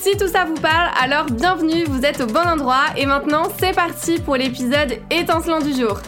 [0.00, 3.74] Si tout ça vous parle, alors bienvenue, vous êtes au bon endroit et maintenant c'est
[3.74, 6.00] parti pour l'épisode étincelant du jour.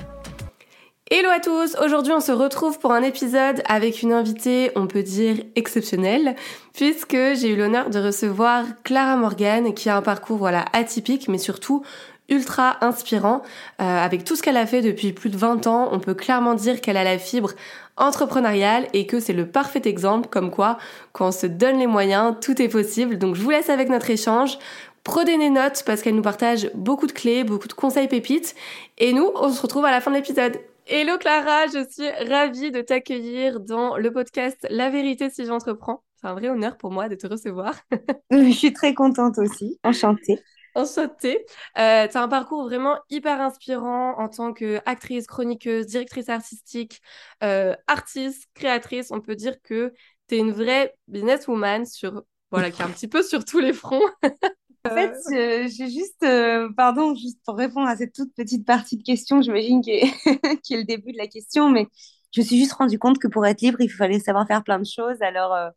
[1.11, 5.03] Hello à tous, aujourd'hui on se retrouve pour un épisode avec une invitée, on peut
[5.03, 6.37] dire exceptionnelle,
[6.73, 11.37] puisque j'ai eu l'honneur de recevoir Clara Morgan qui a un parcours voilà atypique mais
[11.37, 11.85] surtout
[12.33, 13.43] ultra inspirant.
[13.81, 16.55] Euh, avec tout ce qu'elle a fait depuis plus de 20 ans, on peut clairement
[16.55, 17.53] dire qu'elle a la fibre
[17.97, 20.79] entrepreneuriale et que c'est le parfait exemple comme quoi
[21.13, 23.19] quand on se donne les moyens, tout est possible.
[23.19, 24.59] Donc je vous laisse avec notre échange.
[25.05, 28.55] Prenez des notes parce qu'elle nous partage beaucoup de clés, beaucoup de conseils pépites.
[28.99, 30.59] Et nous, on se retrouve à la fin de l'épisode.
[30.87, 36.03] Hello Clara, je suis ravie de t'accueillir dans le podcast La vérité si j'entreprends.
[36.21, 37.75] C'est un vrai honneur pour moi de te recevoir.
[38.31, 40.39] je suis très contente aussi, enchantée.
[40.75, 41.45] Enchantée.
[41.79, 47.01] Euh, tu as un parcours vraiment hyper inspirant en tant qu'actrice, chroniqueuse, directrice artistique,
[47.43, 49.11] euh, artiste, créatrice.
[49.11, 49.93] On peut dire que
[50.29, 53.73] tu es une vraie businesswoman sur, voilà, qui est un petit peu sur tous les
[53.73, 54.09] fronts.
[54.85, 58.97] En fait, euh, j'ai juste, euh, pardon, juste pour répondre à cette toute petite partie
[58.97, 60.11] de question, j'imagine qui est,
[60.65, 61.87] qui est le début de la question, mais
[62.33, 64.79] je me suis juste rendu compte que pour être libre, il fallait savoir faire plein
[64.79, 65.21] de choses.
[65.21, 65.69] Alors, euh,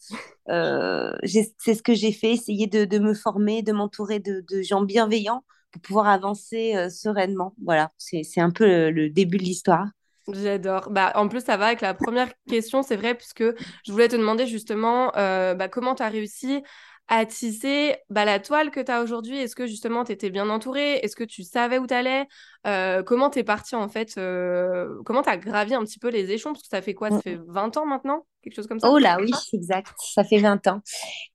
[0.50, 5.44] euh c'est ce que j'ai fait, essayer de, me former, de m'entourer de, gens bienveillants
[5.72, 7.54] pour pouvoir avancer euh, sereinement.
[7.64, 9.88] Voilà, c'est un peu le, début de l'histoire.
[10.32, 10.90] J'adore.
[10.90, 14.16] Bah, en plus, ça va avec la première question, c'est vrai, puisque je voulais te
[14.16, 16.64] demander justement bah, comment tu as réussi
[17.08, 19.38] à tisser bah, la toile que tu as aujourd'hui?
[19.38, 20.96] Est-ce que justement tu étais bien entourée?
[20.96, 22.28] Est-ce que tu savais où tu allais
[22.66, 26.10] euh, Comment tu es partie en fait euh, Comment tu as gravi un petit peu
[26.10, 26.54] les échelons?
[26.54, 27.12] Parce que ça fait quoi?
[27.12, 27.22] Ça mmh.
[27.22, 28.26] fait 20 ans maintenant?
[28.46, 29.90] Quelque chose comme ça Oh là, oui, exact.
[29.98, 30.82] Ça fait 20 ans.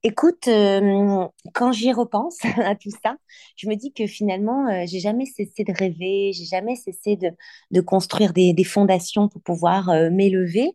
[0.01, 3.17] Écoute, euh, quand j'y repense à tout ça,
[3.57, 7.29] je me dis que finalement, j'ai jamais cessé de rêver, j'ai jamais cessé de,
[7.71, 10.71] de construire des, des, fondations pour pouvoir m'élever.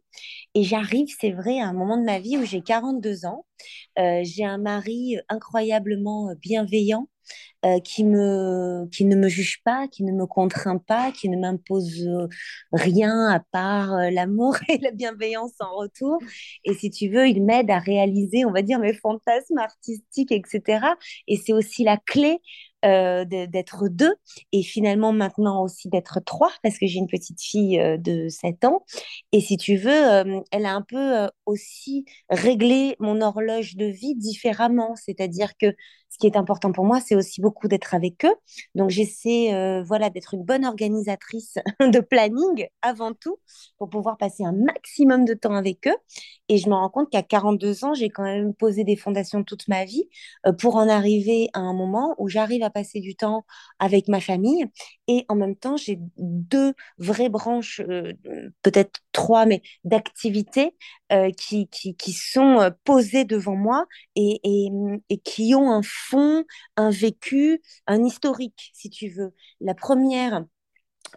[0.54, 3.46] Et j'arrive, c'est vrai, à un moment de ma vie où j'ai 42 ans.
[3.96, 7.08] j'ai un mari incroyablement bienveillant
[7.64, 11.36] euh, qui, me, qui ne me juge pas, qui ne me contraint pas, qui ne
[11.36, 12.28] m'impose euh,
[12.72, 16.18] rien à part euh, l'amour et la bienveillance en retour.
[16.64, 20.86] Et si tu veux, il m'aide à réaliser, on va dire, mes fantasmes artistiques, etc.
[21.26, 22.40] Et c'est aussi la clé
[22.86, 24.14] euh, d'être deux
[24.52, 28.64] et finalement maintenant aussi d'être trois parce que j'ai une petite fille euh, de 7
[28.64, 28.84] ans.
[29.32, 34.14] Et si tu veux, euh, elle a un peu aussi réglé mon horloge de vie
[34.14, 34.94] différemment.
[34.94, 35.74] C'est-à-dire que
[36.10, 38.34] ce qui est important pour moi, c'est aussi beaucoup d'être avec eux.
[38.74, 43.36] Donc j'essaie voilà, d'être une bonne organisatrice de planning avant tout
[43.78, 45.96] pour pouvoir passer un maximum de temps avec eux.
[46.48, 49.66] Et je me rends compte qu'à 42 ans, j'ai quand même posé des fondations toute
[49.68, 50.08] ma vie
[50.58, 53.46] pour en arriver à un moment où j'arrive à passer du temps
[53.78, 54.66] avec ma famille
[55.08, 58.12] et en même temps, j'ai deux vraies branches, euh,
[58.62, 60.74] peut-être trois, mais d'activités
[61.10, 64.68] euh, qui, qui, qui, sont euh, posées devant moi et, et,
[65.08, 66.44] et, qui ont un fond,
[66.76, 69.32] un vécu, un historique, si tu veux.
[69.62, 70.44] La première,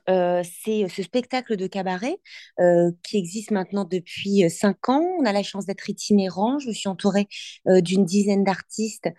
[0.10, 2.18] euh, c'est ce spectacle de cabaret
[2.60, 5.04] euh, qui existe maintenant depuis euh, cinq ans.
[5.20, 6.60] On a la chance d'être itinérant.
[6.60, 7.28] Je suis entourée
[7.66, 9.10] d'une dizaine d'artistes,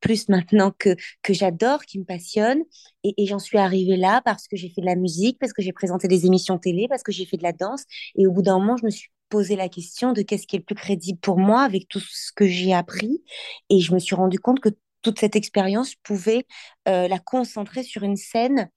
[0.00, 2.62] plus maintenant que, que j'adore, qui me passionnent.
[3.04, 5.62] Et, et j'en suis arrivée là parce que j'ai fait de la musique, parce que
[5.62, 7.84] j'ai présenté des émissions télé, parce que j'ai fait de la danse.
[8.16, 10.60] Et au bout d'un moment, je me suis posé la question de qu'est-ce qui est
[10.60, 13.22] le plus crédible pour moi avec tout ce que j'ai appris.
[13.70, 14.70] Et je me suis rendu compte que
[15.02, 16.46] toute cette expérience pouvait
[16.86, 18.70] la concentrer sur une scène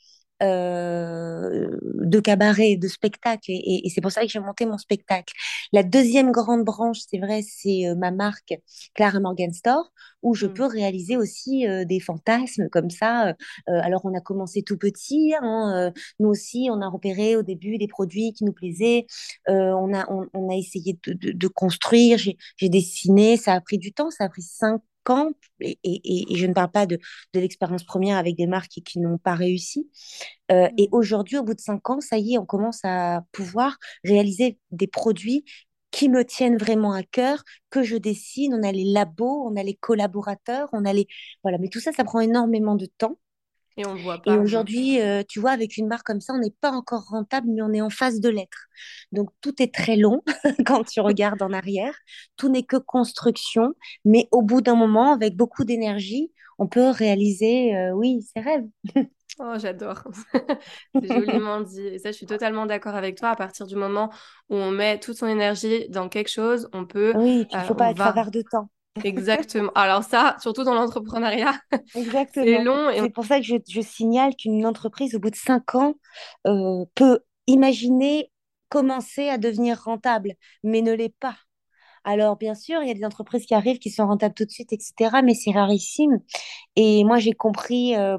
[0.43, 3.45] euh, de cabaret, de spectacle.
[3.47, 5.33] Et, c'est pour ça que j'ai monté mon spectacle.
[5.71, 8.53] La deuxième grande branche, c'est vrai, c'est euh, ma marque
[8.95, 9.93] Clara Morgan Store,
[10.23, 10.53] où je mmh.
[10.53, 13.33] peux réaliser aussi euh, des fantasmes comme ça.
[13.67, 15.33] alors, on a commencé tout petit.
[15.41, 19.05] Hein, nous aussi, on a repéré au début des produits qui nous plaisaient.
[19.47, 22.17] on, a, on, a essayé de, de, de construire.
[22.17, 23.37] J'ai dessiné.
[23.37, 24.11] Ça a pris du temps.
[24.11, 24.81] Ça a pris cinq
[25.59, 26.97] et, et, je ne parle pas de,
[27.33, 29.89] de l'expérience première avec des marques qui, n'ont pas réussi.
[30.51, 30.93] Euh, et mmh.
[30.93, 34.87] aujourd'hui, au bout de cinq ans, ça y est, on commence à pouvoir réaliser des
[34.87, 35.45] produits
[35.91, 38.53] qui me tiennent vraiment à cœur, que je dessine.
[38.53, 41.07] On a les labos, on a les collaborateurs, on a les...
[41.43, 43.17] Voilà, mais tout ça, ça prend énormément de temps.
[43.77, 44.33] Et on voit pas.
[44.33, 47.47] Et aujourd'hui, euh, tu vois, avec une marque comme ça, on n'est pas encore rentable,
[47.49, 48.67] mais on est en phase de l'être.
[49.11, 50.23] Donc tout est très long
[50.65, 51.93] quand tu regardes en arrière.
[52.37, 53.73] Tout n'est que construction,
[54.05, 58.65] mais au bout d'un moment, avec beaucoup d'énergie, on peut réaliser, euh, oui, ses rêves.
[59.39, 60.01] Oh, j'adore.
[60.95, 61.85] C'est joliment dit.
[61.85, 63.31] Et ça, je suis totalement d'accord avec toi.
[63.31, 64.09] À partir du moment
[64.49, 67.11] où on met toute son énergie dans quelque chose, on peut.
[67.17, 68.07] Oui, il ne euh, faut pas être va.
[68.07, 68.69] avare de temps.
[69.03, 69.71] Exactement.
[69.75, 71.53] Alors, ça, surtout dans l'entrepreneuriat,
[72.33, 75.35] c'est long et C'est pour ça que je, je signale qu'une entreprise, au bout de
[75.35, 75.95] cinq ans,
[76.47, 78.31] euh, peut imaginer
[78.69, 80.33] commencer à devenir rentable,
[80.63, 81.37] mais ne l'est pas.
[82.05, 84.51] Alors, bien sûr, il y a des entreprises qui arrivent, qui sont rentables tout de
[84.51, 86.19] suite, etc., mais c'est rarissime.
[86.75, 88.17] Et moi, j'ai compris, euh,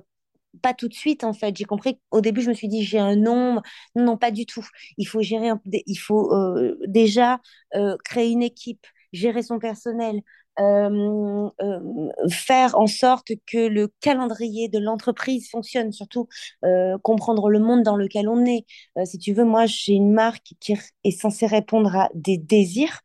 [0.63, 1.57] pas tout de suite, en fait.
[1.57, 3.63] J'ai compris qu'au début, je me suis dit, j'ai un nombre.
[3.95, 4.67] Non, non, pas du tout.
[4.97, 7.41] Il faut gérer, un- il faut euh, déjà
[7.75, 10.21] euh, créer une équipe, gérer son personnel,
[10.59, 16.29] euh, euh, faire en sorte que le calendrier de l'entreprise fonctionne, surtout
[16.65, 18.65] euh, comprendre le monde dans lequel on est.
[19.05, 20.75] Si tu veux, moi, j'ai une marque qui
[21.05, 23.01] est censée répondre à des désirs.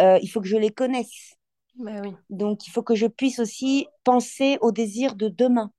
[0.00, 1.34] Il faut que je les connaisse.
[1.76, 2.10] Bah oui.
[2.28, 5.72] Donc, il faut que je puisse aussi penser aux désirs de demain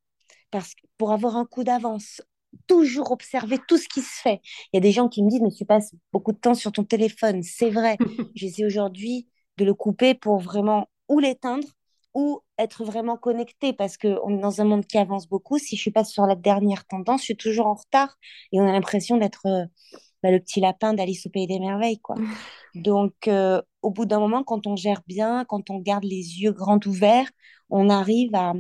[0.50, 2.22] parce que pour avoir un coup d'avance,
[2.68, 4.40] toujours observer tout ce qui se fait.
[4.72, 6.72] Il y a des gens qui me disent, mais tu passes beaucoup de temps sur
[6.72, 7.44] ton téléphone.
[7.44, 7.98] C'est vrai.
[8.36, 9.28] J'essaie aujourd'hui
[9.58, 11.68] de le couper pour vraiment ou l'éteindre
[12.16, 15.60] ou être vraiment connecté parce qu'on est dans un monde qui avance beaucoup.
[15.60, 18.18] Si je suis pas sur la dernière tendance, je suis toujours en retard
[18.52, 19.66] et on a l'impression d'être euh,
[20.24, 22.16] bah, le petit lapin d'Alice au Pays des Merveilles, quoi.
[22.76, 26.52] Donc, euh, au bout d'un moment, quand on gère bien, quand on garde les yeux
[26.52, 27.30] grands ouverts,
[27.70, 28.54] on arrive à,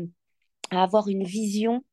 [0.70, 1.84] à avoir une vision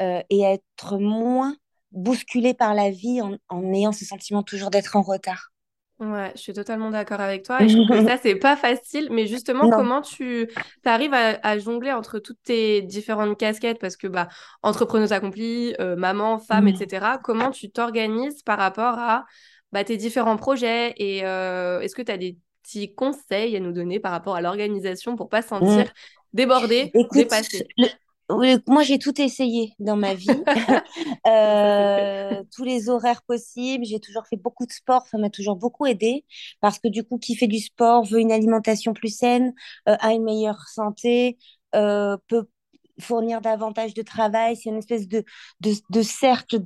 [0.00, 1.56] euh, et à être moins
[1.92, 5.52] bousculé par la vie en, en ayant ce sentiment toujours d'être en retard.
[6.00, 9.08] Ouais, je suis totalement d'accord avec toi et je trouve que ça, c'est pas facile.
[9.10, 9.76] Mais justement, Non.
[9.76, 10.48] comment tu
[10.84, 13.80] arrives à, à jongler entre toutes tes différentes casquettes?
[13.80, 14.28] Parce que, bah,
[14.62, 16.68] entrepreneuse accomplie, euh, maman, femme, Mm.
[16.68, 17.18] etc.
[17.18, 19.24] Comment tu t'organises par rapport à
[19.72, 20.94] bah, tes différents projets?
[20.98, 24.40] Et euh, est-ce que tu as des petits conseils à nous donner par rapport à
[24.40, 25.58] l'organisation pour pas se Mm.
[25.58, 25.92] sentir
[26.94, 27.66] Écoute, dépassée?
[27.76, 27.88] le- oui,
[28.66, 30.28] moi j'ai tout essayé dans ma vie.
[31.26, 33.84] Euh, tous les horaires possibles.
[33.84, 36.24] J'ai toujours fait beaucoup de sport, ça m'a toujours beaucoup aidé
[36.60, 39.52] parce que du coup, qui fait du sport veut une alimentation plus saine,
[39.88, 41.38] euh, a une meilleure santé,
[41.74, 42.46] euh, peut
[43.00, 44.56] fournir davantage de travail.
[44.56, 45.24] C'est une espèce de,
[45.60, 46.62] de, de cercle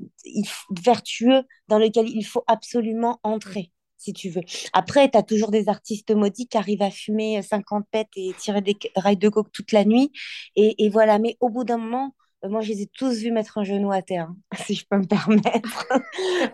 [0.85, 3.73] vertueux dans lequel il faut absolument entrer.
[4.03, 4.43] Si tu veux.
[4.73, 8.61] Après, tu as toujours des artistes maudits qui arrivent à fumer 50 pets et tirer
[8.61, 10.11] des rails de coke toute la nuit.
[10.57, 12.13] Et, voilà, mais au bout d'un moment,
[12.45, 14.85] euh, moi, je les ai tous vus mettre un genou à terre, hein, si je
[14.91, 15.87] peux me permettre.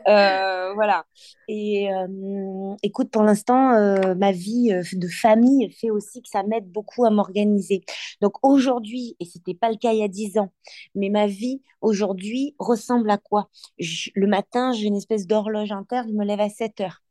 [0.06, 1.04] Euh, voilà.
[1.48, 6.42] Et euh, écoute, pour l'instant, euh, ma vie euh, de famille fait aussi que ça
[6.42, 7.82] m'aide beaucoup à m'organiser.
[8.20, 10.52] Donc aujourd'hui, et c'était pas le cas il y a 10 ans,
[10.94, 13.50] mais ma vie aujourd'hui ressemble à quoi?
[13.78, 17.02] Le matin, j'ai une espèce d'horloge interne, je me lève à 7 heures.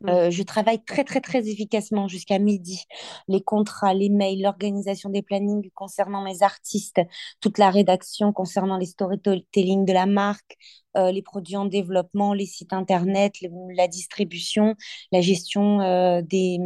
[0.00, 0.08] Mm.
[0.08, 2.84] Euh, je travaille très, très, très efficacement jusqu'à midi.
[3.28, 7.00] Les contrats, les mails, l'organisation des plannings concernant mes artistes,
[7.40, 10.56] toute la rédaction concernant les storytelling de la marque,
[10.96, 13.34] euh, les produits en développement, les sites internet,
[13.76, 14.74] la distribution,
[15.10, 16.58] la gestion euh, des,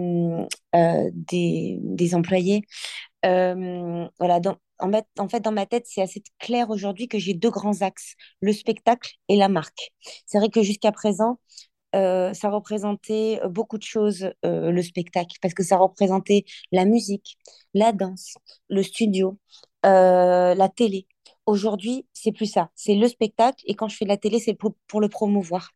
[1.12, 2.62] des, des employés.
[3.23, 7.81] Voilà, donc, en fait, dans ma tête, c'est assez clair aujourd'hui que j'ai deux grands
[7.82, 9.93] axes, le spectacle et la marque.
[10.26, 11.38] C'est vrai que jusqu'à présent,
[11.96, 17.38] euh, ça représentait beaucoup de choses, euh, le spectacle, parce que ça représentait la musique,
[17.75, 18.35] la danse,
[18.68, 19.38] le studio,
[19.87, 21.06] euh, la télé.
[21.47, 22.70] Aujourd'hui, c'est plus ça.
[22.75, 25.70] C'est le spectacle, et quand je fais de la télé, c'est pour, pour le promouvoir.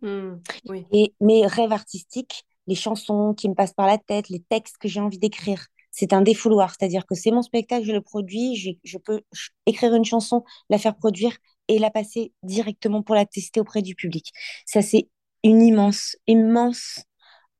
[0.00, 0.34] Mm.
[0.68, 0.86] Oui.
[0.92, 4.88] Et mes rêves artistiques, les chansons qui me passent par la tête, les textes que
[4.88, 6.74] j'ai envie d'écrire, c'est un défouloir.
[6.78, 9.22] C'est-à-dire que c'est mon spectacle, je le produis, je peux
[9.66, 11.36] écrire une chanson, la faire produire
[11.68, 14.30] et la passer directement pour la tester auprès du public.
[14.66, 15.08] Ça, c'est
[15.46, 17.00] une immense, immense,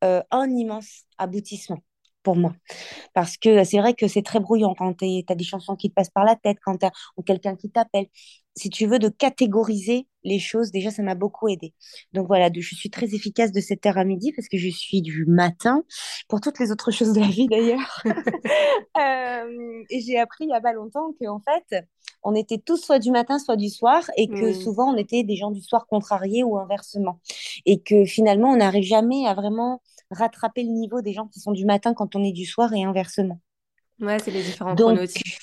[0.04, 1.78] euh, un immense aboutissement
[2.22, 2.54] pour moi.
[3.14, 5.94] Parce que c'est vrai que c'est très brouillon quand tu as des chansons qui te
[5.94, 8.06] passent par la tête, quand tu as ou quelqu'un qui t'appelle.
[8.56, 11.74] Si tu veux de catégoriser les choses, déjà, ça m'a beaucoup aidé.
[12.12, 15.02] Donc voilà, de- je suis très efficace de 7h à midi parce que je suis
[15.02, 15.84] du matin,
[16.28, 18.02] pour toutes les autres choses de la vie d'ailleurs.
[18.98, 21.84] Euh, et j'ai appris il n'y a pas longtemps qu'en fait,
[22.26, 24.52] on était tous soit du matin, soit du soir, et que Oui.
[24.52, 27.20] souvent on était des gens du soir contrariés ou inversement.
[27.66, 31.52] Et que finalement, on n'arrive jamais à vraiment rattraper le niveau des gens qui sont
[31.52, 33.40] du matin quand on est du soir et inversement.
[34.00, 34.98] Ouais, c'est les différents Donc,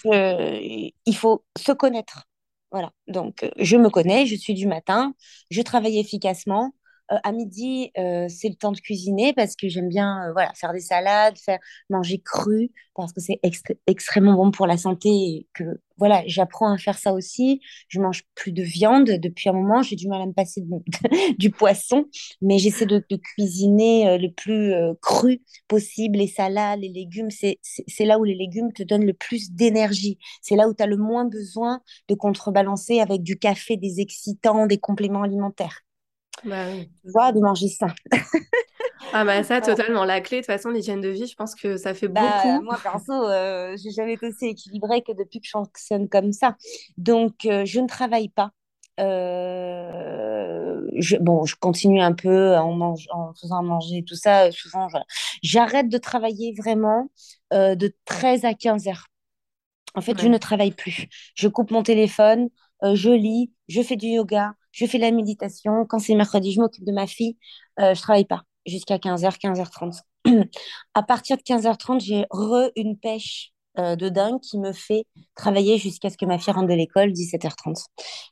[0.05, 0.59] euh,
[1.05, 2.25] il faut se connaître.
[2.71, 2.91] Voilà.
[3.07, 5.13] Donc, euh, je me connais, je suis du matin,
[5.49, 6.73] je travaille efficacement,
[7.13, 10.53] Euh, à midi, euh, c'est le temps de cuisiner parce que j'aime bien euh, voilà,
[10.53, 13.39] faire des salades, faire manger cru parce que c'est
[13.87, 15.63] extrêmement bon pour la santé et que
[15.97, 17.61] voilà, j'apprends à faire ça aussi.
[17.87, 20.63] Je mange plus de viande depuis un moment, j'ai du mal à me passer
[21.39, 22.05] du poisson,
[22.41, 23.03] mais j'essaie de,
[23.35, 26.17] cuisiner le plus cru possible.
[26.17, 30.19] Les salades, les légumes, c'est là où les légumes te donnent le plus d'énergie.
[30.41, 34.67] C'est là où tu as le moins besoin de contrebalancer avec du café, des excitants,
[34.67, 35.83] des compléments alimentaires.
[36.43, 36.89] Bah oui.
[37.03, 37.87] Tu vois, de manger ça.
[39.13, 40.03] ah bah ça, totalement.
[40.05, 42.63] La clé, de toute façon, l'hygiène de vie, je pense que ça fait bah, beaucoup.
[42.63, 46.57] Moi, perso, euh, j'ai jamais été aussi équilibrée que depuis que je fonctionne comme ça.
[46.97, 48.51] Donc, euh, je ne travaille pas.
[48.99, 54.51] Euh, je, bon, je continue un peu en, mange, en faisant manger tout ça.
[54.51, 54.87] Souvent,
[55.41, 57.09] j'arrête de travailler vraiment
[57.51, 59.07] de 13 à 15 heures.
[59.95, 61.07] En fait, je ne travaille plus.
[61.35, 62.49] Je coupe mon téléphone,
[62.83, 65.85] je lis, je fais du yoga, je fais de la méditation.
[65.87, 67.37] Quand c'est mercredi, je m'occupe de ma fille.
[67.79, 70.01] Euh, je travaille pas jusqu'à 15h, 15h30.
[70.93, 75.79] à partir de 15h30, j'ai re une pêche euh, de dingue qui me fait travailler
[75.79, 77.85] jusqu'à ce que ma fille rentre de l'école, 17h30.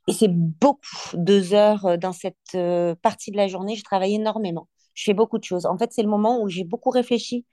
[0.07, 0.79] Et c'est beaucoup,
[1.15, 3.75] deux heures euh, dans cette euh, partie de la journée.
[3.75, 4.67] Je travaille énormément.
[4.93, 5.65] Je fais beaucoup de choses.
[5.65, 7.45] En fait, c'est le moment où j'ai beaucoup réfléchi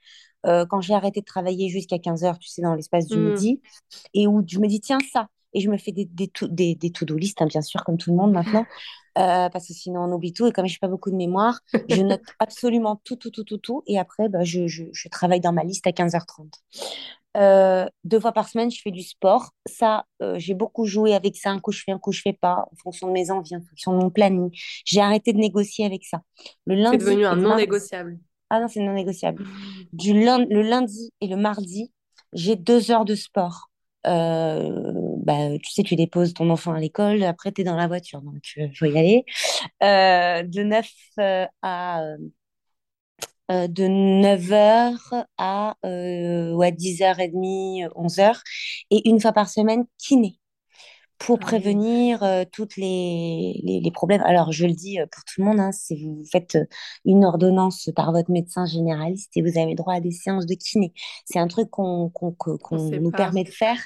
[0.69, 3.29] quand j'ai arrêté de travailler jusqu'à 15h, tu sais, dans l'espace du mmh.
[3.29, 3.61] midi,
[4.13, 6.75] et où je me dis, tiens, ça, et je me fais des, des, to, des,
[6.75, 8.65] des to-do list, hein, bien sûr, comme tout le monde maintenant,
[9.17, 10.47] euh, parce que sinon on oublie tout.
[10.47, 13.57] Et comme je n'ai pas beaucoup de mémoire, je note absolument tout, tout, tout, tout,
[13.57, 13.83] tout.
[13.87, 16.51] Et après, bah, je, je, je, travaille dans ma liste à 15h30.
[17.37, 19.51] Euh, deux fois par semaine, je fais du sport.
[19.65, 21.51] Ça, euh, j'ai beaucoup joué avec ça.
[21.51, 23.61] Un coup, je fais, un coup, je fais pas, en fonction de mes envies, en
[23.61, 24.49] fonction de mon planning.
[24.85, 26.21] J'ai arrêté de négocier avec ça.
[26.65, 26.97] Le lundi.
[26.99, 28.19] C'est devenu un non négociable.
[28.49, 29.45] Ah non, c'est non négociable.
[29.93, 31.91] Du lundi, le lundi et le mardi,
[32.33, 33.69] j'ai deux heures de sport.
[34.07, 37.87] Euh, bah, tu sais, tu déposes ton enfant à l'école, après tu es dans la
[37.87, 39.25] voiture, donc il euh, faut y aller.
[39.83, 40.89] Euh, de 9
[41.61, 42.01] à
[43.49, 48.41] de 9h à ouais, 10h30, 11h,
[48.89, 50.39] et une fois par semaine, kiné.
[51.19, 54.21] Pour ah prévenir euh, toutes les, les, problèmes.
[54.23, 56.65] Alors, je le dis euh, pour tout le monde, hein, si vous faites euh,
[57.03, 60.93] une ordonnance par votre médecin généraliste et vous avez droit à des séances de kiné,
[61.25, 62.09] c'est un truc qu'on
[62.71, 63.85] nous permet de faire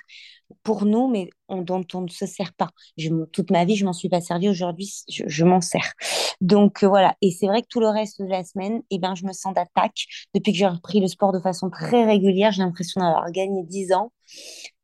[0.63, 2.69] pour nous, mais dont on ne se sert pas.
[2.97, 4.49] Je, toute ma vie, je m'en suis pas servi.
[4.49, 5.93] Aujourd'hui, je, m'en sers.
[6.41, 7.15] Donc voilà.
[7.21, 9.53] Et c'est vrai que tout le reste de la semaine, eh ben, je me sens
[9.53, 10.05] d'attaque.
[10.33, 13.93] Depuis que j'ai repris le sport de façon très régulière, j'ai l'impression d'avoir gagné 10
[13.93, 14.11] ans.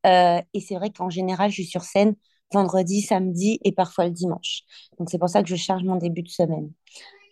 [0.04, 2.14] et c'est vrai qu'en général, je suis sur scène
[2.52, 4.62] vendredi, samedi et parfois le dimanche.
[4.98, 6.70] Donc c'est pour ça que je charge mon début de semaine.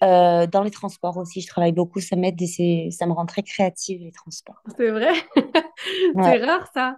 [0.05, 2.39] Euh, dans les transports aussi, je travaille beaucoup, ça m'aide
[2.91, 4.63] ça me rend très créative les transports.
[4.77, 5.13] C'est vrai?
[6.15, 6.97] C'est rare ça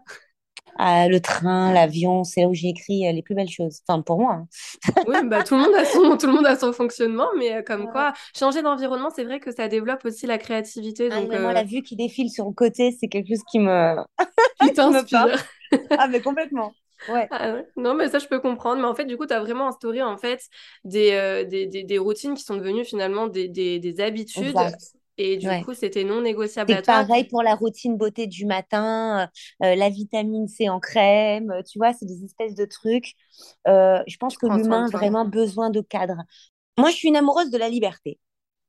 [0.78, 3.80] ah, le train, l'avion, c'est là où j'ai écrit euh, les plus belles choses.
[3.86, 4.32] Enfin, pour moi.
[4.34, 4.46] Hein.
[5.06, 7.62] oui, bah, tout, le monde a son, tout le monde a son fonctionnement, mais euh,
[7.62, 11.10] comme quoi, changer d'environnement, c'est vrai que ça développe aussi la créativité.
[11.12, 13.96] Ah, donc, Moi, la vue qui défile sur le côté, c'est quelque chose qui me.
[14.62, 15.44] qui t'inspire.
[15.98, 16.72] ah, mais complètement.
[17.08, 17.66] Ah ouais.
[17.76, 18.80] Non, mais ça, je peux comprendre.
[18.80, 20.42] Mais en fait, du coup, tu as vraiment instauré en fait,
[20.84, 24.54] des, euh, des, des, routines qui sont devenues finalement des, des habitudes.
[25.18, 27.04] Et du coup, c'était non négociable à toi.
[27.04, 29.28] pareil pour la routine beauté du matin,
[29.62, 33.14] euh, euh, la vitamine C en crème, tu vois, c'est des espèces de trucs.
[33.66, 36.16] je pense que l'humain a vraiment besoin de cadre.
[36.78, 38.18] Moi, je suis une amoureuse de la liberté,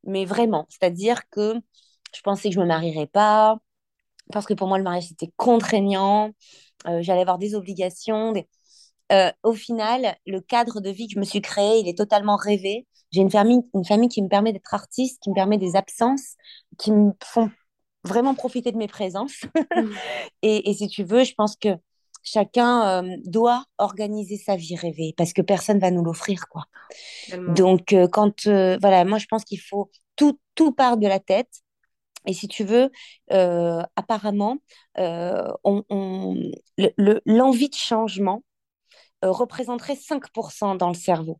[0.03, 0.67] mais vraiment.
[0.69, 1.55] C'est-à-dire que
[2.13, 3.57] je pensais que je ne me marierais pas,
[4.31, 6.31] parce que pour moi, le mariage, c'était contraignant.
[6.87, 8.33] Euh, j'allais avoir des obligations.
[9.11, 12.35] Euh, au final, le cadre de vie que je me suis créé, il est totalement
[12.37, 12.87] rêvé.
[13.11, 16.35] J'ai une famille, une famille qui me permet d'être artiste, qui me permet des absences,
[16.77, 17.51] qui me font
[18.03, 19.45] vraiment profiter de mes présences.
[19.73, 19.93] Mmh.
[20.41, 21.69] et, si tu veux, je pense que
[22.23, 26.65] chacun euh, doit organiser sa vie rêvée parce que personne va nous l'offrir quoi.
[27.55, 31.49] Donc quand voilà, moi je pense qu'il faut tout tout part de la tête
[32.27, 32.91] et si tu veux,
[33.31, 34.57] euh, apparemment,
[34.99, 35.51] euh,
[37.25, 38.43] l'envie de changement
[39.23, 41.39] euh, représenterait 5% dans le cerveau.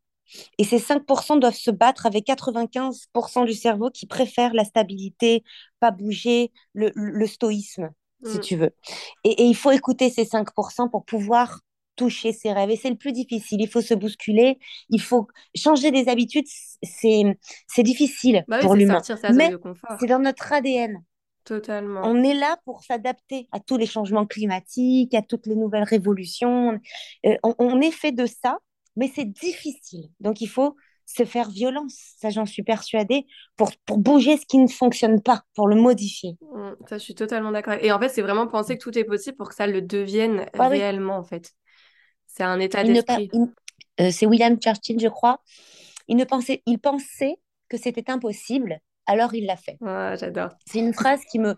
[0.57, 5.43] Et ces 5% doivent se battre avec 95% du cerveau qui préfère la stabilité,
[5.79, 7.89] pas bouger, le, stoïsme,
[8.25, 8.41] si mm.
[8.41, 8.71] tu veux.
[9.23, 11.59] Et, et, il faut écouter ces 5% pour pouvoir
[11.95, 12.69] toucher ses rêves.
[12.69, 13.61] Et c'est le plus difficile.
[13.61, 14.59] Il faut se bousculer,
[14.89, 16.47] il faut changer des habitudes.
[16.83, 17.23] C'est,
[17.67, 19.01] c'est difficile bah pour l'humain.
[19.33, 19.51] Mais
[19.99, 21.03] c'est dans notre ADN.
[21.43, 22.01] Totalement.
[22.03, 26.79] On est là pour s'adapter à tous les changements climatiques, à toutes les nouvelles révolutions.
[27.25, 28.59] Euh, on, est fait de ça,
[28.95, 30.09] mais c'est difficile.
[30.19, 33.25] Donc il faut se faire violence, ça j'en suis persuadée,
[33.57, 36.37] pour, pour bouger ce qui ne fonctionne pas, pour le modifier.
[36.41, 37.75] Mmh, ça, je suis totalement d'accord.
[37.81, 40.45] Et en fait, c'est vraiment penser que tout est possible pour que ça le devienne
[40.57, 41.51] ah réellement, en fait.
[42.27, 43.29] C'est un état d'esprit.
[43.99, 45.41] Euh, c'est William Churchill, je crois.
[46.07, 47.35] Il, ne pensait, il pensait
[47.67, 49.77] que c'était impossible, alors il l'a fait.
[49.81, 50.49] j'adore.
[50.65, 51.55] C'est une phrase qui me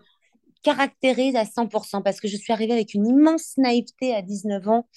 [0.62, 4.88] caractérise à 100% parce que je suis arrivée avec une immense naïveté à 19 ans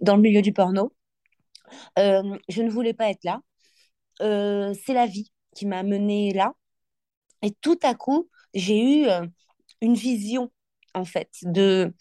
[0.00, 0.92] dans le milieu du porno.
[1.98, 3.40] Euh, je ne voulais pas être là.
[4.20, 6.54] Euh, c'est la vie qui m'a menée là.
[7.42, 9.26] Et tout à coup, j'ai eu euh,
[9.80, 10.50] une vision,
[10.94, 11.94] en fait, de,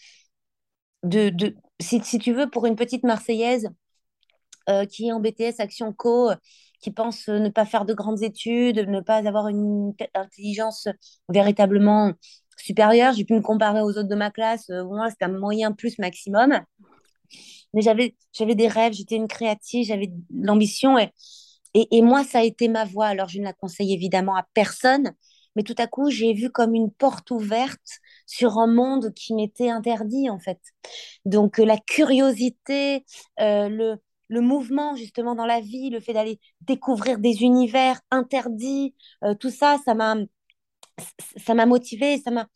[1.03, 3.69] de, si, tu veux, pour une petite Marseillaise
[4.89, 6.31] qui est en BTS Action Co,
[6.79, 10.87] qui pense ne pas faire de grandes études, ne pas avoir une intelligence
[11.27, 12.13] véritablement
[12.57, 13.11] supérieure.
[13.13, 14.69] J'ai pu me comparer aux autres de ma classe.
[14.69, 16.61] moi, c'était un moyen plus maximum
[17.73, 21.09] mais j'avais, j'avais des rêves, j'étais une créative, j'avais de l'ambition et,
[21.73, 23.07] et, moi, ça a été ma voie.
[23.07, 25.13] Alors, je ne la conseille évidemment à personne,
[25.55, 29.69] mais tout à coup, j'ai vu comme une porte ouverte sur un monde qui m'était
[29.69, 30.59] interdit, en fait.
[31.25, 33.05] Donc, euh, la curiosité,
[33.39, 33.95] euh, le,
[34.29, 39.49] le mouvement, justement, dans la vie, le fait d'aller découvrir des univers interdits, euh, tout
[39.49, 40.15] ça, ça m'a
[41.37, 42.47] ça m'a motivée, ça m'a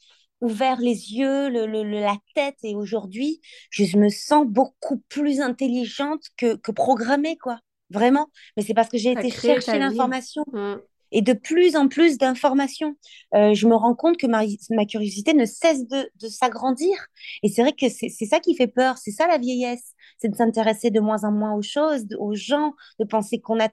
[0.42, 2.58] ouvert les yeux, le, la tête.
[2.64, 7.60] Et aujourd'hui, je me sens beaucoup plus intelligente que, que programmée, quoi.
[7.90, 8.28] Vraiment.
[8.58, 10.44] Mais c'est parce que j'ai été chercher l'information.
[10.52, 10.76] Mm.
[11.12, 12.96] Et de plus en plus d'informations.
[13.36, 16.98] Euh, je me rends compte que ma, ma curiosité ne cesse de, de s'agrandir.
[17.44, 18.98] Et c'est vrai que c'est ça qui fait peur.
[18.98, 19.94] C'est ça la vieillesse.
[20.18, 23.70] C'est de s'intéresser de moins en moins aux choses, aux gens, de penser qu'on a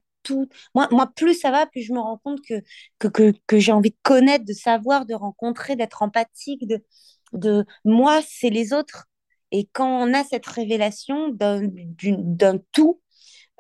[0.75, 3.09] Moi, plus ça va, plus je me rends compte que,
[3.47, 6.83] que, j'ai envie de connaître, de savoir, de rencontrer, d'être empathique, de,
[7.33, 9.07] de moi, c'est les autres.
[9.51, 13.01] Et quand on a cette révélation d'un tout,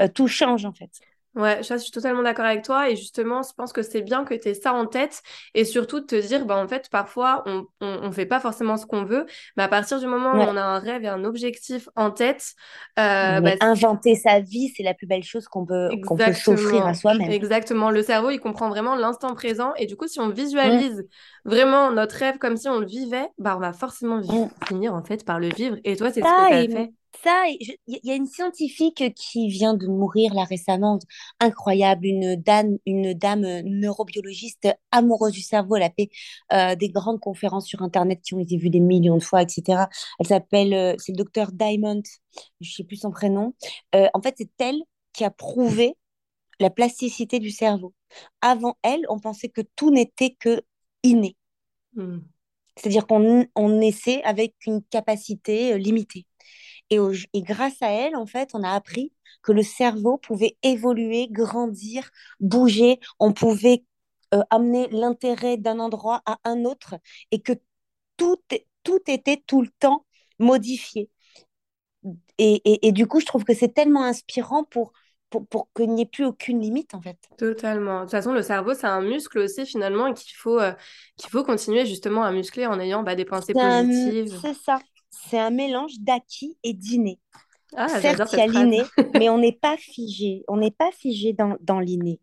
[0.00, 0.90] euh, tout change en fait.
[1.34, 4.34] Ouais, je suis totalement d'accord avec toi et justement, je pense que c'est bien que
[4.34, 5.22] tu aies ça en tête
[5.54, 8.84] et surtout de te dire, bah, en fait, parfois, on, on, fait pas forcément ce
[8.84, 9.24] qu'on veut,
[9.56, 12.52] mais à partir du moment où on a un rêve et un objectif en tête...
[12.98, 16.86] Euh, bah, inventer sa vie, c'est la plus belle chose qu'on peut, qu'on peut s'offrir
[16.86, 17.30] à soi-même.
[17.30, 21.06] Exactement, le cerveau, il comprend vraiment l'instant présent et du coup, si on visualise
[21.46, 24.20] vraiment notre rêve comme si on le vivait, bah, on va forcément
[24.68, 27.44] finir en fait par le vivre et toi, c'est ce que tu as fait ça,
[27.48, 30.98] il y, a une scientifique qui vient de mourir là récemment,
[31.40, 35.76] incroyable, une dame, une dame neurobiologiste amoureuse du cerveau.
[35.76, 36.10] Elle a fait
[36.52, 39.84] euh, des grandes conférences sur Internet qui ont été vues des millions de fois, etc.
[40.18, 42.02] Elle s'appelle, euh, c'est le docteur Diamond,
[42.60, 43.54] je sais plus son prénom.
[43.94, 44.80] Euh, en fait, c'est elle
[45.12, 45.94] qui a prouvé
[46.60, 47.94] la plasticité du cerveau.
[48.40, 50.62] Avant elle, on pensait que tout n'était que
[51.02, 51.36] inné.
[51.94, 52.20] Hmm.
[52.76, 56.26] C'est-à-dire qu'on on naissait avec une capacité limitée.
[56.92, 62.10] Et, grâce à elle, en fait, on a appris que le cerveau pouvait évoluer, grandir,
[62.40, 63.00] bouger.
[63.18, 63.84] On pouvait
[64.34, 66.96] euh, amener l'intérêt d'un endroit à un autre
[67.30, 67.52] et que
[68.16, 68.36] tout,
[68.84, 70.04] tout était tout le temps
[70.38, 71.08] modifié.
[72.38, 74.92] Et, et, du coup, je trouve que c'est tellement inspirant pour,
[75.30, 77.16] pour, pour qu'il n'y ait plus aucune limite, en fait.
[77.38, 77.98] Totalement.
[77.98, 80.72] De toute façon, le cerveau, c'est un muscle aussi, finalement, et qu'il faut, euh,
[81.16, 84.36] qu'il faut continuer justement à muscler en ayant bah, des pensées positives.
[84.42, 84.80] C'est ça
[85.12, 87.20] c'est un mélange d'acquis et d'inné.
[87.76, 88.82] Ah, Certes, il y a l'inné,
[89.14, 90.44] mais on n'est pas figé.
[90.48, 92.20] On n'est pas figé dans, dans l'inné.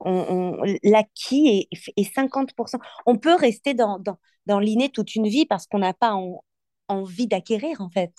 [0.00, 2.78] On, L'acquis est, est, 50%.
[3.06, 6.16] On peut rester dans, dans, dans l'inné toute une vie parce qu'on n'a pas
[6.88, 8.12] envie d'acquérir, en fait.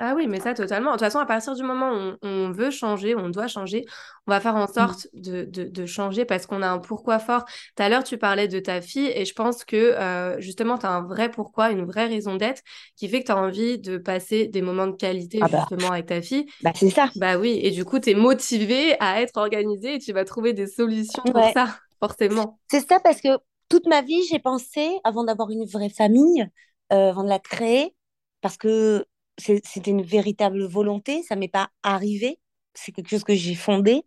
[0.00, 0.90] Ah oui, mais ça, totalement.
[0.90, 3.84] De toute façon, à partir du moment où on, veut changer, on doit changer,
[4.26, 4.72] on va faire en mmh.
[4.72, 7.44] sorte de, de, changer parce qu'on a un pourquoi fort.
[7.44, 10.86] Tout à l'heure, tu parlais de ta fille et je pense que euh, justement, tu
[10.86, 12.62] as un vrai pourquoi, une vraie raison d'être
[12.96, 15.60] qui fait que tu as envie de passer des moments de qualité ah bah.
[15.60, 16.46] justement avec ta fille.
[16.62, 17.10] Bah, c'est ça.
[17.16, 20.52] Bah oui, et du coup, tu es motivé à être organisé et tu vas trouver
[20.52, 22.58] des solutions pour ça, forcément.
[22.68, 26.48] C'est ça parce que toute ma vie, j'ai pensé, avant d'avoir une vraie famille,
[26.92, 27.94] euh, avant de la créer,
[28.40, 29.04] parce que
[29.38, 32.38] c'était une véritable volonté, ça m'est pas arrivé,
[32.74, 34.02] c'est quelque chose que j'ai fondé.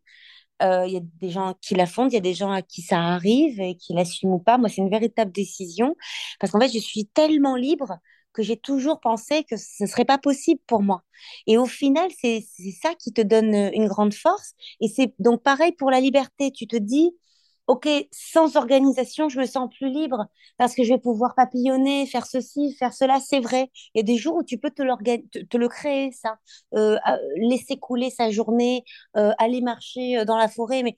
[0.63, 2.61] Euh, il y a des gens qui la fondent, il y a des gens à
[2.63, 4.57] qui ça arrive et qui l'assument ou pas.
[4.57, 5.95] Moi, c'est une véritable décision
[6.39, 7.99] parce qu'en fait, je suis tellement libre
[8.33, 11.03] que j'ai toujours pensé que ce ne serait pas possible pour moi.
[11.47, 12.43] Et au final, c'est
[12.81, 14.53] ça qui te donne une grande force.
[14.81, 16.51] Et c'est donc pareil pour la liberté.
[16.51, 17.11] Tu te dis,
[17.67, 20.25] ok, sans organisation, je me sens plus libre
[20.57, 23.19] parce que je vais pouvoir papillonner, faire ceci, faire cela.
[23.19, 23.69] C'est vrai.
[23.93, 24.83] Il y a des jours où tu peux te,
[25.43, 26.37] te, le créer, ça.
[26.73, 26.97] Euh,
[27.35, 28.83] laisser couler sa journée,
[29.17, 30.95] euh, aller marcher euh, dans la forêt mais,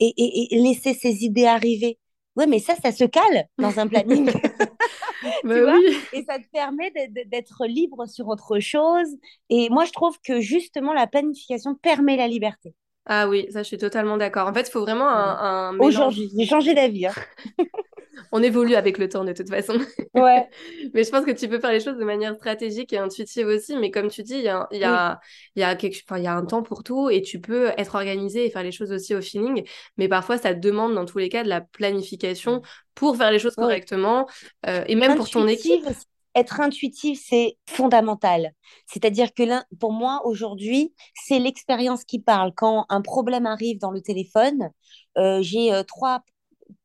[0.00, 1.98] et, et, laisser ses idées arriver.
[2.36, 4.30] Ouais, mais ça, ça se cale dans un planning.
[5.42, 5.78] tu vois?
[6.12, 6.92] et ça te permet
[7.26, 9.08] d'être libre sur autre chose.
[9.48, 12.74] Et moi, je trouve que justement, la planification permet la liberté.
[13.06, 14.48] Ah oui, ça je suis totalement d'accord.
[14.48, 17.06] En fait, il faut vraiment un, Aujourd'hui, j'ai changé d'avis.
[17.06, 17.12] Hein.
[18.32, 19.74] On évolue avec le temps de toute façon.
[20.14, 20.48] Ouais.
[20.94, 23.76] mais je pense que tu peux faire les choses de manière stratégique et intuitive aussi.
[23.76, 25.20] Mais comme tu dis, il y a, y, a,
[25.56, 25.98] y, a quelque...
[26.08, 28.72] enfin, y a un temps pour tout et tu peux être organisé et faire les
[28.72, 29.64] choses aussi au feeling.
[29.98, 32.62] Mais parfois, ça demande dans tous les cas de la planification
[32.94, 34.26] pour faire les choses correctement
[34.66, 35.84] euh, et même pour ton équipe
[36.36, 38.52] être intuitif, c'est fondamental.
[38.86, 39.42] C'est-à-dire que
[39.78, 42.52] pour moi, aujourd'hui, c'est l'expérience qui parle.
[42.54, 44.70] Quand un problème arrive dans le téléphone,
[45.18, 46.22] euh, j'ai euh, trois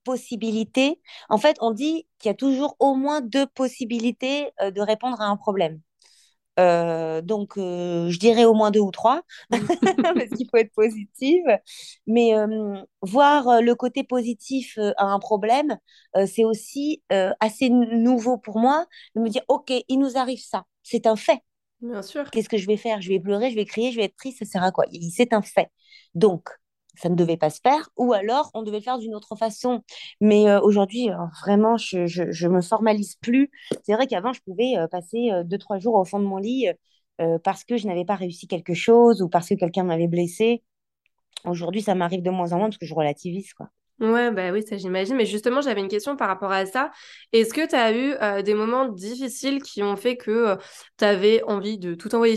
[0.04, 1.02] possibilités.
[1.30, 5.22] En fait, on dit qu'il y a toujours au moins deux possibilités euh, de répondre
[5.22, 5.82] à un problème.
[6.60, 11.44] Euh, donc, euh, je dirais au moins deux ou trois, parce qu'il faut être positive.
[12.08, 15.78] Mais euh, voir le côté positif à un problème,
[16.28, 18.86] c'est aussi assez nouveau pour moi
[19.16, 21.40] de me dire, OK, il nous arrive ça, c'est un fait.
[21.82, 22.30] Bien sûr.
[22.30, 23.02] Qu'est-ce que je vais faire?
[23.02, 24.86] Je vais pleurer, je vais crier, je vais être triste, ça sert à quoi?
[25.12, 25.70] C'est un fait.
[26.14, 26.50] Donc,
[26.96, 29.84] ça ne devait pas se faire, ou alors on devait le faire d'une autre façon.
[30.20, 33.50] Mais euh, aujourd'hui, euh, vraiment, je, je, me formalise plus.
[33.84, 36.68] C'est vrai qu'avant, je pouvais euh, passer deux, trois jours au fond de mon lit
[37.44, 40.64] parce que je n'avais pas réussi quelque chose ou parce que quelqu'un m'avait blessé.
[41.46, 43.68] Aujourd'hui, ça m'arrive de moins en moins parce que je relativise, quoi.
[44.00, 45.16] Ouais, bah oui, ça j'imagine.
[45.16, 46.90] Mais justement, j'avais une question par rapport à ça.
[47.32, 50.58] Est-ce que tu as eu des moments difficiles qui ont fait que
[50.98, 52.34] tu avais envie de tout envoyer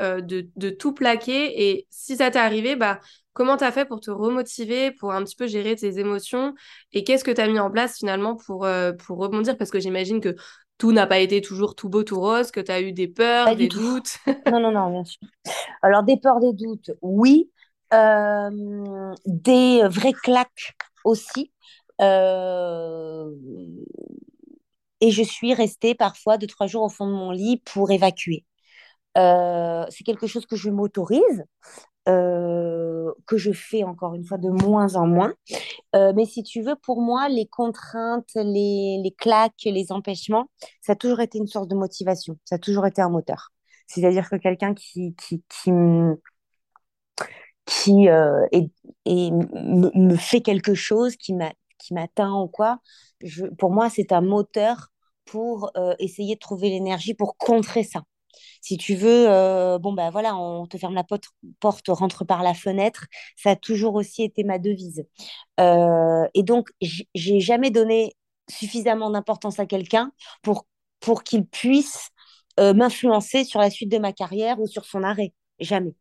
[0.00, 1.68] de, de, tout plaquer?
[1.68, 2.98] Et si ça t'est arrivé, bah,
[3.34, 6.54] Comment tu as fait pour te remotiver, pour un petit peu gérer tes émotions?
[6.92, 9.58] Et qu'est-ce que tu as mis en place finalement pour, euh, pour rebondir?
[9.58, 10.36] Parce que j'imagine que
[10.78, 13.56] tout n'a pas été toujours tout beau, tout rose, que tu as eu des peurs,
[13.56, 14.18] des doutes.
[14.52, 15.20] non, non, non, bien sûr.
[15.82, 17.50] Alors, des peurs, des doutes, oui.
[17.92, 21.52] Euh, des vraies claques aussi.
[22.00, 23.30] Euh,
[25.00, 28.44] et je suis restée parfois deux, trois jours au fond de mon lit pour évacuer.
[29.16, 31.44] c'est quelque chose que je m'autorise.
[32.06, 35.32] Euh, que je fais encore une fois de moins en moins.
[35.94, 40.50] Euh, mais si tu veux, pour moi, les contraintes, les, les, claques, les empêchements,
[40.82, 43.52] ça a toujours été une source de motivation, ça a toujours été un moteur.
[43.86, 45.70] C'est-à-dire que quelqu'un qui, qui, qui,
[47.64, 51.34] qui euh, et, me, fait quelque chose, qui
[51.92, 52.80] m'atteint ou quoi,
[53.58, 54.88] pour moi, c'est un moteur
[55.24, 58.02] pour essayer de trouver l'énergie pour contrer ça.
[58.60, 61.24] Si tu veux, euh, bon, ben voilà, on te ferme la porte,
[61.60, 63.06] porte, rentre par la fenêtre.
[63.36, 65.04] Ça a toujours aussi été ma devise.
[65.60, 68.16] Euh, et donc, j'ai jamais donné
[68.50, 70.66] suffisamment d'importance à quelqu'un pour,
[71.00, 72.10] pour qu'il puisse
[72.60, 75.32] euh, m'influencer sur la suite de ma carrière ou sur son arrêt.
[75.58, 75.94] Jamais.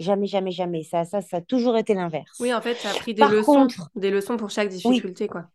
[0.00, 0.82] Jamais, jamais, jamais.
[0.82, 2.36] Ça, ça, ça a toujours été l'inverse.
[2.40, 5.28] Oui, en fait, ça a pris des, leçons, des leçons pour chaque difficulté.
[5.28, 5.46] Quoi.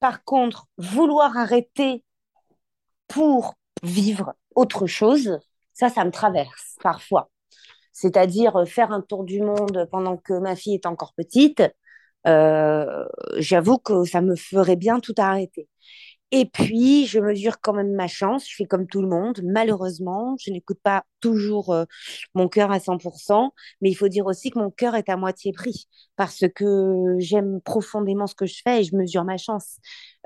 [0.00, 2.04] Par contre, vouloir arrêter
[3.08, 5.38] pour vivre autre chose,
[5.74, 7.30] ça, ça me traverse parfois.
[7.92, 11.62] C'est-à-dire euh, faire un tour du monde pendant que ma fille est encore petite,
[12.26, 13.06] euh,
[13.38, 15.68] j'avoue que ça me ferait bien tout arrêter.
[16.36, 18.44] Et puis, je mesure quand même ma chance.
[18.50, 19.40] Je fais comme tout le monde.
[19.44, 21.84] Malheureusement, je n'écoute pas toujours euh,
[22.34, 25.52] mon cœur à 100%, mais il faut dire aussi que mon cœur est à moitié
[25.52, 29.76] pris parce que j'aime profondément ce que je fais et je mesure ma chance.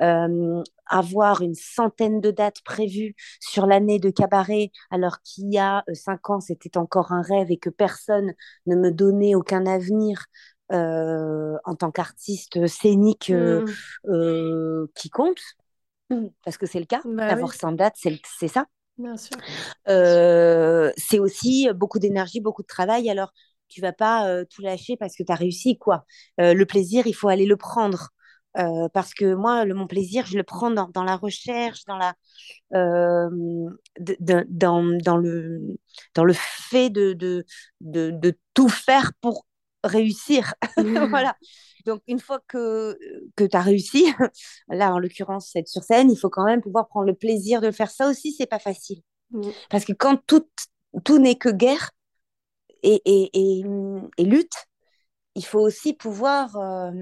[0.01, 5.85] Euh, avoir une centaine de dates prévues sur l'année de cabaret, alors qu'il y a
[5.91, 8.33] euh, cinq ans, c'était encore un rêve et que personne
[8.65, 10.25] ne me donnait aucun avenir.
[10.71, 14.87] en tant qu'artiste scénique mmh.
[14.95, 15.41] qui compte,
[16.45, 17.01] parce que c'est le cas.
[17.05, 18.67] Bah Avoir sans date, c'est ça.
[18.97, 19.37] Bien sûr.
[19.89, 23.09] Euh, c'est aussi beaucoup d'énergie, beaucoup de travail.
[23.11, 23.33] Alors,
[23.69, 26.05] tu vas pas euh, tout lâcher parce que tu as réussi, quoi.
[26.41, 28.09] Euh, le plaisir, il faut aller le prendre.
[28.93, 32.15] parce que moi, le, mon plaisir, je le prends dans, dans la recherche, dans, la,
[32.73, 35.79] de, dans, dans, le,
[36.15, 37.45] dans le fait de, de,
[37.81, 39.47] de, de tout faire pour
[39.85, 40.55] réussir.
[40.77, 41.37] voilà.
[41.89, 42.99] Donc, une fois que,
[43.35, 44.07] que tu as réussi,
[44.69, 47.71] là, en l'occurrence, être sur scène, il faut quand même pouvoir prendre le plaisir de
[47.71, 49.01] faire ça aussi, c'est pas facile.
[49.71, 50.47] Parce que quand tout,
[51.05, 51.91] tout n'est que guerre
[52.83, 53.63] et, et,
[54.19, 54.67] et, lutte,
[55.35, 56.93] il faut aussi pouvoir euh,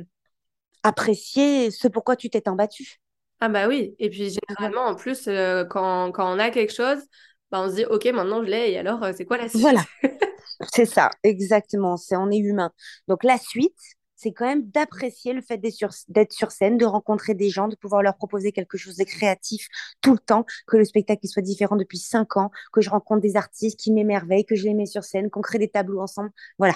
[0.83, 3.01] apprécier ce pourquoi tu t'es embattu.
[3.41, 7.03] Ah bah oui, et puis généralement, en plus, euh, quand, quand, on a quelque chose,
[7.51, 9.61] bah on se dit, OK, maintenant je l'ai, et alors, euh, c'est quoi la suite?
[9.61, 9.85] Voilà,
[10.73, 12.73] c'est ça, exactement, c'est on est humain.
[13.09, 13.77] Donc la suite,
[14.17, 18.03] c'est quand même d'apprécier le fait d'être sur, scène, de rencontrer des gens, de pouvoir
[18.03, 19.69] leur proposer quelque chose de créatif
[20.01, 23.37] tout le temps, que le spectacle soit différent depuis cinq ans, que je rencontre des
[23.37, 26.31] artistes qui m'émerveillent, que je les mets sur scène, qu'on crée des tableaux ensemble.
[26.59, 26.75] Voilà,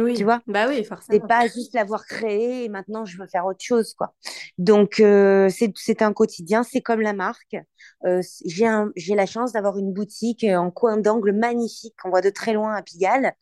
[0.00, 0.14] oui.
[0.14, 0.40] Tu vois?
[0.46, 1.18] Bah oui, forcément.
[1.18, 4.14] C'est pas juste l'avoir créé et maintenant je veux faire autre chose, quoi.
[4.58, 7.56] Donc, euh, c'est un quotidien, c'est comme la marque.
[8.04, 12.52] Euh, J'ai la chance d'avoir une boutique en coin d'angle magnifique qu'on voit de très
[12.52, 13.32] loin à Pigalle.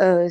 [0.00, 0.28] Euh,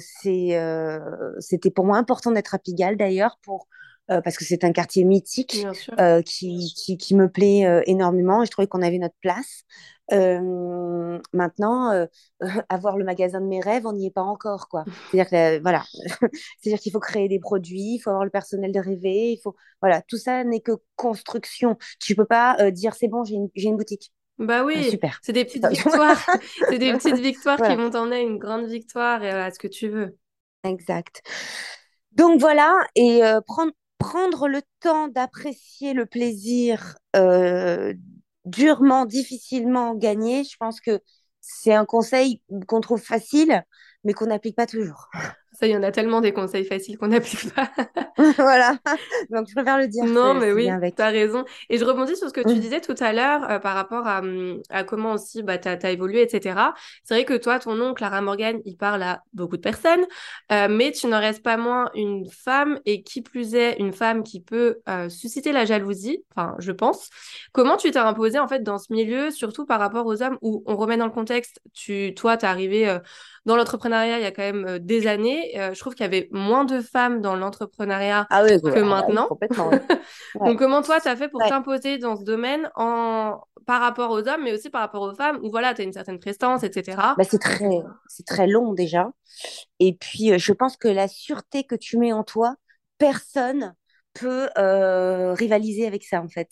[1.39, 3.67] C'était pour moi important d'être à Pigalle d'ailleurs pour
[4.07, 5.65] parce que c'est un quartier mythique
[6.25, 8.45] qui, qui, qui, me plaît énormément.
[8.45, 9.63] Je trouvais qu'on avait notre place.
[11.33, 12.07] maintenant,
[12.69, 14.85] avoir le magasin de mes rêves, on n'y est pas encore, quoi.
[15.11, 15.83] C'est-à-dire que, voilà,
[16.61, 19.55] c'est-à-dire qu'il faut créer des produits, il faut avoir le personnel de rêver, il faut,
[19.81, 21.77] voilà, tout ça n'est que construction.
[21.99, 24.11] Tu peux pas dire c'est bon, j'ai une, une, boutique.
[24.37, 25.19] Bah oui, super.
[25.23, 26.25] C'est des petites victoires,
[26.69, 29.89] c'est des petites victoires qui vont t'emmener une grande victoire et à ce que tu
[29.89, 30.17] veux.
[30.63, 31.21] Exact.
[32.11, 37.93] Donc voilà, et prendre prendre le temps d'apprécier le plaisir euh,
[38.45, 40.99] durement, difficilement gagné, je pense que
[41.41, 43.63] c'est un conseil qu'on trouve facile,
[44.03, 45.09] mais qu'on n'applique pas toujours.
[45.57, 47.69] Ça, il y en a tellement des conseils faciles qu'on n'applique pas.
[48.37, 48.77] voilà.
[49.29, 50.03] Donc, je préfère le dire.
[50.03, 51.45] Non, mais oui, tu as raison.
[51.69, 52.59] Et je rebondis sur ce que tu mm.
[52.59, 55.91] disais tout à l'heure euh, par rapport à, mm, à, comment aussi bah, tu as,
[55.91, 56.59] évolué, etc.
[57.05, 60.05] C'est vrai que toi, ton nom, Clara Morgan, il parle à beaucoup de personnes,
[60.51, 64.23] euh, mais tu n'en restes pas moins une femme et qui plus est, une femme
[64.23, 67.09] qui peut euh, susciter la jalousie, enfin, je pense.
[67.53, 70.63] Comment tu t'es imposée, en fait, dans ce milieu, surtout par rapport aux hommes où
[70.65, 72.99] on remet dans le contexte, tu, toi, tu es arrivé
[73.45, 76.27] dans l'entrepreneuriat il y a quand même des années euh, je trouve qu'il y avait
[76.31, 79.29] moins de femmes dans l'entrepreneuriat ah que maintenant.
[80.45, 83.39] Donc, comment toi, tu as fait pour t'imposer dans ce domaine en...
[83.65, 85.93] par rapport aux hommes, mais aussi par rapport aux femmes, où voilà, tu as une
[85.93, 86.97] certaine prestance, etc.
[87.17, 87.81] Bah, c'est très,
[88.25, 89.09] très long déjà.
[89.79, 92.55] Et puis, euh, je pense que la sûreté que tu mets en toi,
[92.97, 93.75] personne
[94.13, 96.49] peut euh, rivaliser avec ça, en fait.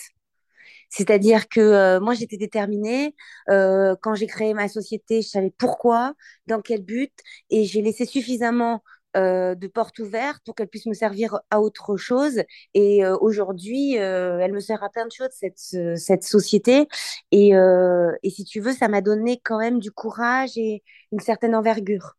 [0.94, 3.16] C'est-à-dire que euh, moi, j'étais déterminée.
[3.50, 6.14] Euh, quand j'ai créé ma société, je savais pourquoi,
[6.46, 7.12] dans quel but,
[7.50, 8.84] et j'ai laissé suffisamment
[9.18, 12.44] euh, de portes ouvertes pour qu'elle puisse me servir à autre chose.
[12.76, 15.58] Et aujourd'hui, elle me sert à plein de choses, cette,
[15.98, 16.88] cette société.
[17.32, 17.54] Et,
[18.24, 22.14] et si tu veux, ça m'a donné quand même du courage et une certaine envergure.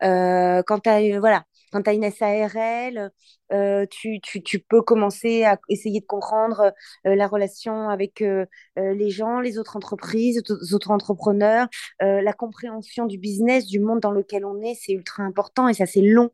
[0.00, 3.10] quand tu voilà, quand tu as une SARL,
[3.52, 6.72] euh, tu, tu, tu, peux commencer à essayer de comprendre
[7.06, 11.68] euh, la relation avec euh, les gens, les autres entreprises, les autres entrepreneurs,
[12.00, 15.86] la compréhension du business, du monde dans lequel on est, c'est ultra important et ça
[15.86, 16.30] c'est long.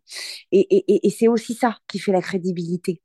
[0.53, 3.03] Et, et, et c'est aussi ça qui fait la crédibilité.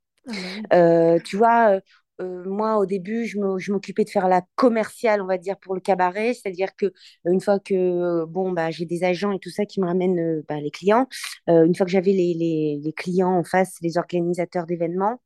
[0.70, 1.80] Ah tu vois,
[2.20, 3.38] euh, moi, au début, je
[3.72, 6.34] m'occupais de faire la commerciale, on va dire, pour le cabaret.
[6.34, 6.92] C'est-à-dire que
[7.24, 10.44] une fois que bon, bah, j'ai des agents et tout ça qui me ramènent euh,
[10.48, 11.08] bah, les clients,
[11.48, 15.20] euh, une fois que j'avais les, les, clients en face, les organisateurs d'événements,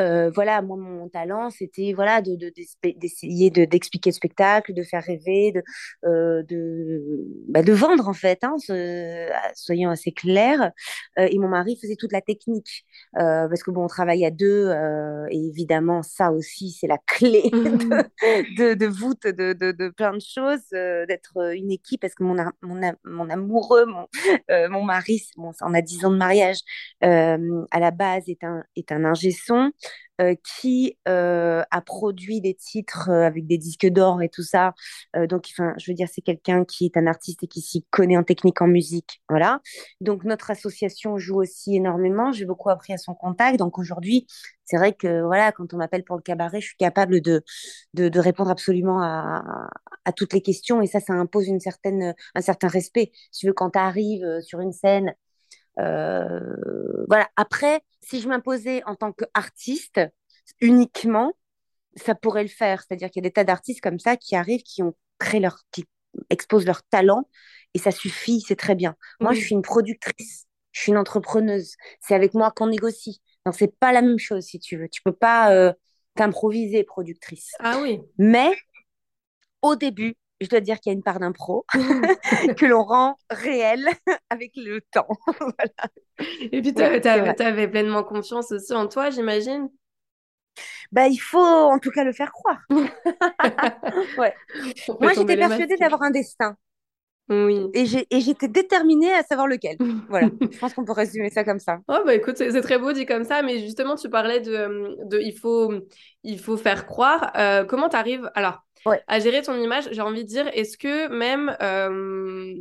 [0.00, 5.52] euh, voilà, moi, mon talent, c'était voilà, d'essayer de, d'expliquer le spectacle, de faire rêver,
[5.52, 5.62] de,
[6.04, 8.56] euh, de, bah, de vendre, en fait, hein,
[9.54, 10.72] soyons assez clairs.
[11.18, 12.84] Euh, et mon mari faisait toute la technique,
[13.14, 14.70] parce que bon, on travaille à deux,
[15.30, 20.68] et évidemment, ça aussi, c'est la clé de, de, voûte de, de, plein de choses,
[20.70, 24.06] d'être une équipe, parce que mon, mon, mon amoureux, mon,
[24.70, 26.58] mon mari, bon, on a 10 ans de mariage,
[27.00, 29.30] à la base, est un, est un ingé
[30.22, 34.74] euh, qui euh, a produit des titres euh, avec des disques d'or et tout ça.
[35.28, 38.22] donc, je veux dire, c'est quelqu'un qui est un artiste et qui s'y connaît en
[38.22, 39.22] technique en musique.
[39.28, 39.60] Voilà.
[40.00, 42.30] Donc, notre association joue aussi énormément.
[42.30, 43.58] J'ai beaucoup appris à son contact.
[43.58, 44.26] Donc, aujourd'hui,
[44.64, 47.42] c'est vrai que voilà, quand on m'appelle pour le cabaret, je suis capable de,
[47.94, 49.68] de, répondre absolument à,
[50.04, 50.82] à, toutes les questions.
[50.82, 53.12] Et ça, ça impose une certaine, un certain respect.
[53.30, 55.14] Si tu veux, quand tu arrives sur une scène,
[55.76, 57.28] voilà.
[57.36, 60.00] Après, si je m'imposais en tant qu'artiste
[60.60, 61.32] uniquement,
[61.96, 62.82] ça pourrait le faire.
[62.82, 65.58] C'est-à-dire qu'il y a des tas d'artistes comme ça qui arrivent, qui ont créé leur,
[65.70, 65.84] qui
[66.30, 67.26] exposent leur talent
[67.74, 68.96] et ça suffit, c'est très bien.
[69.20, 71.74] Moi, je suis une productrice, je suis une entrepreneuse.
[72.00, 73.22] C'est avec moi qu'on négocie.
[73.46, 74.88] Donc, c'est pas la même chose si tu veux.
[74.88, 75.72] Tu peux pas euh,
[76.14, 77.52] t'improviser productrice.
[77.60, 78.00] Ah oui.
[78.18, 78.52] Mais
[79.62, 81.64] au début, je dois dire qu'il y a une part d'impro
[82.56, 83.88] que l'on rend réelle
[84.30, 85.08] avec le temps.
[86.40, 89.68] Et puis, tu avais, pleinement confiance aussi en toi, j'imagine
[90.90, 92.60] bah, il faut en tout cas le faire croire.
[92.70, 94.34] ouais.
[95.00, 96.58] Moi, j'étais persuadée d'avoir un destin.
[97.28, 97.68] Oui.
[97.72, 97.86] Et
[98.20, 99.76] j'étais déterminée à savoir lequel.
[100.08, 101.78] Voilà, je pense qu'on peut résumer ça comme ça.
[101.88, 105.20] Oh bah écoute, c'est très beau dit comme ça, mais justement, tu parlais de, de
[105.20, 105.72] il, faut,
[106.24, 107.32] il faut faire croire.
[107.36, 108.64] Euh, comment tu arrives alors
[109.06, 112.52] à gérer ton image J'ai envie de dire, est-ce que même euh,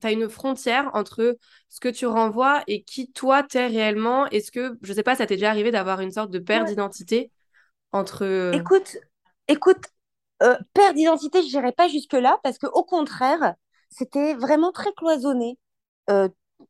[0.00, 1.36] tu as une frontière entre
[1.68, 4.26] ce que tu renvoies et qui toi t'es réellement?
[4.26, 7.30] Est-ce que, je sais pas, ça t'est déjà arrivé d'avoir une sorte de perte d'identité
[7.90, 8.24] entre.
[8.24, 8.98] Euh, écoute,
[9.48, 9.84] écoute,
[10.74, 13.54] perte d'identité, je dirais pas jusque-là, parce que au contraire,
[13.92, 15.58] c'était vraiment très cloisonné
[16.10, 16.28] euh,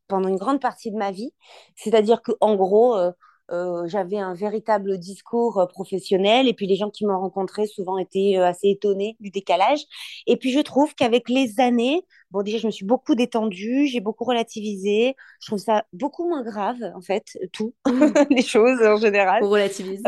[0.08, 1.32] pendant une grande partie de ma vie.
[1.76, 3.12] C'est-à-dire que en gros, euh,
[3.50, 6.48] euh, j'avais un véritable discours professionnel.
[6.48, 9.80] Et puis les gens qui m'ont rencontré souvent étaient assez étonnés du décalage.
[10.26, 14.00] Et puis je trouve qu'avec les années, bon déjà je me suis beaucoup détendue, j'ai
[14.00, 15.14] beaucoup relativisé.
[15.40, 17.74] Je trouve ça beaucoup moins grave en fait, tout,
[18.30, 19.44] les choses en général.
[19.44, 20.02] On relativise.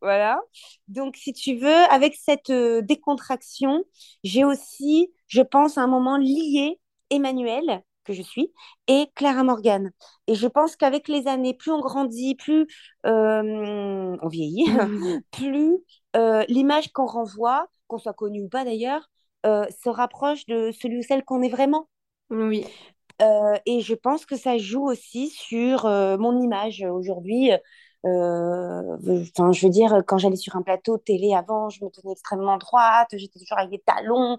[0.00, 0.40] voilà.
[0.88, 3.84] Donc si tu veux, avec cette décontraction,
[4.24, 8.52] j'ai aussi, je pense, à un moment lié Emmanuel que je suis,
[8.86, 9.92] et Clara Morgan.
[10.26, 12.66] Et je pense qu'avec les années, plus on grandit, plus
[13.06, 14.66] euh, on vieillit,
[15.30, 15.78] plus
[16.16, 19.08] euh, l'image qu'on renvoie, qu'on soit connu ou pas d'ailleurs,
[19.46, 21.88] euh, se rapproche de celui ou celle qu'on est vraiment.
[22.28, 22.66] Oui.
[23.66, 27.52] et je pense que ça joue aussi sur mon image aujourd'hui.
[28.04, 28.96] Euh,
[29.36, 32.58] enfin, je veux dire, quand j'allais sur un plateau télé avant, je me tenais extrêmement
[32.58, 34.38] droite, j'étais toujours avec des talons,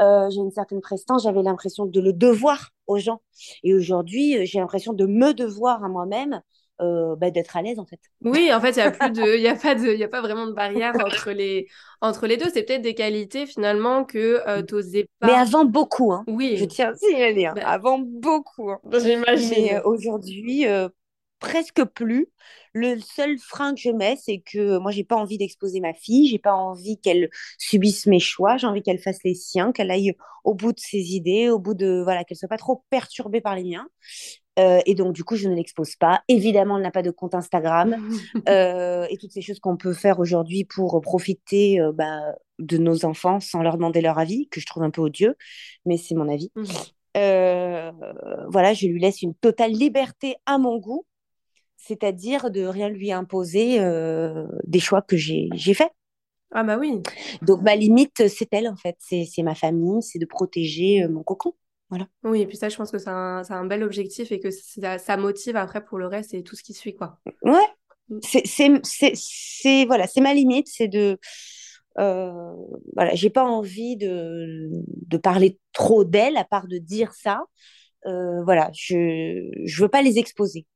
[0.00, 3.20] euh, j'ai une certaine prestance, j'avais l'impression de le devoir aux gens.
[3.62, 6.40] Et aujourd'hui, j'ai l'impression de me devoir à moi-même.
[6.80, 8.00] Euh, bah, d'être à l'aise en fait.
[8.22, 10.20] Oui, en fait, il n'y a plus de, il a pas de, il a pas
[10.20, 11.68] vraiment de barrière entre les,
[12.00, 12.50] entre les deux.
[12.52, 15.28] C'est peut-être des qualités finalement que euh, tu n'osais pas.
[15.28, 16.24] Mais avant beaucoup, hein.
[16.26, 16.56] Oui.
[16.56, 17.52] Je tiens à signaler, hein.
[17.54, 18.70] Bah, avant beaucoup.
[18.70, 18.80] Hein.
[18.90, 19.50] J'imagine.
[19.50, 20.66] Mais aujourd'hui,
[21.44, 22.28] presque plus.
[22.72, 26.26] Le seul frein que je mets, c'est que moi, j'ai pas envie d'exposer ma fille,
[26.26, 30.14] j'ai pas envie qu'elle subisse mes choix, j'ai envie qu'elle fasse les siens, qu'elle aille
[30.42, 33.54] au bout de ses idées, au bout de voilà, qu'elle soit pas trop perturbée par
[33.54, 33.88] les miens.
[34.58, 36.22] Euh, et donc, du coup, je ne l'expose pas.
[36.28, 37.96] Évidemment, elle n'a pas de compte Instagram
[38.48, 42.20] euh, et toutes ces choses qu'on peut faire aujourd'hui pour profiter euh, bah,
[42.58, 45.36] de nos enfants sans leur demander leur avis, que je trouve un peu odieux,
[45.86, 46.50] mais c'est mon avis.
[46.56, 46.64] Mmh.
[48.48, 51.06] voilà, je lui laisse une totale liberté à mon goût
[51.86, 55.92] c'est-à-dire de rien lui imposer euh, des choix que j'ai faits.
[56.52, 57.02] Ah bah oui.
[57.42, 61.22] Donc ma limite, c'est elle en fait, c'est ma famille, c'est de protéger euh, mon
[61.22, 61.54] cocon.
[61.90, 62.06] Voilà.
[62.22, 64.98] Oui, et puis ça, je pense que c'est un, un, bel objectif et que ça,
[64.98, 67.18] ça, motive après pour le reste et tout ce qui suit, quoi.
[67.42, 67.66] Ouais,
[68.08, 68.18] mm.
[68.22, 71.18] c'est voilà, c'est ma limite, c'est de...
[71.98, 72.52] Euh,
[72.94, 74.70] voilà, j'ai pas envie de,
[75.06, 77.42] de parler trop d'elle, à part de dire ça.
[78.06, 80.66] Euh, voilà, je je veux pas les exposer.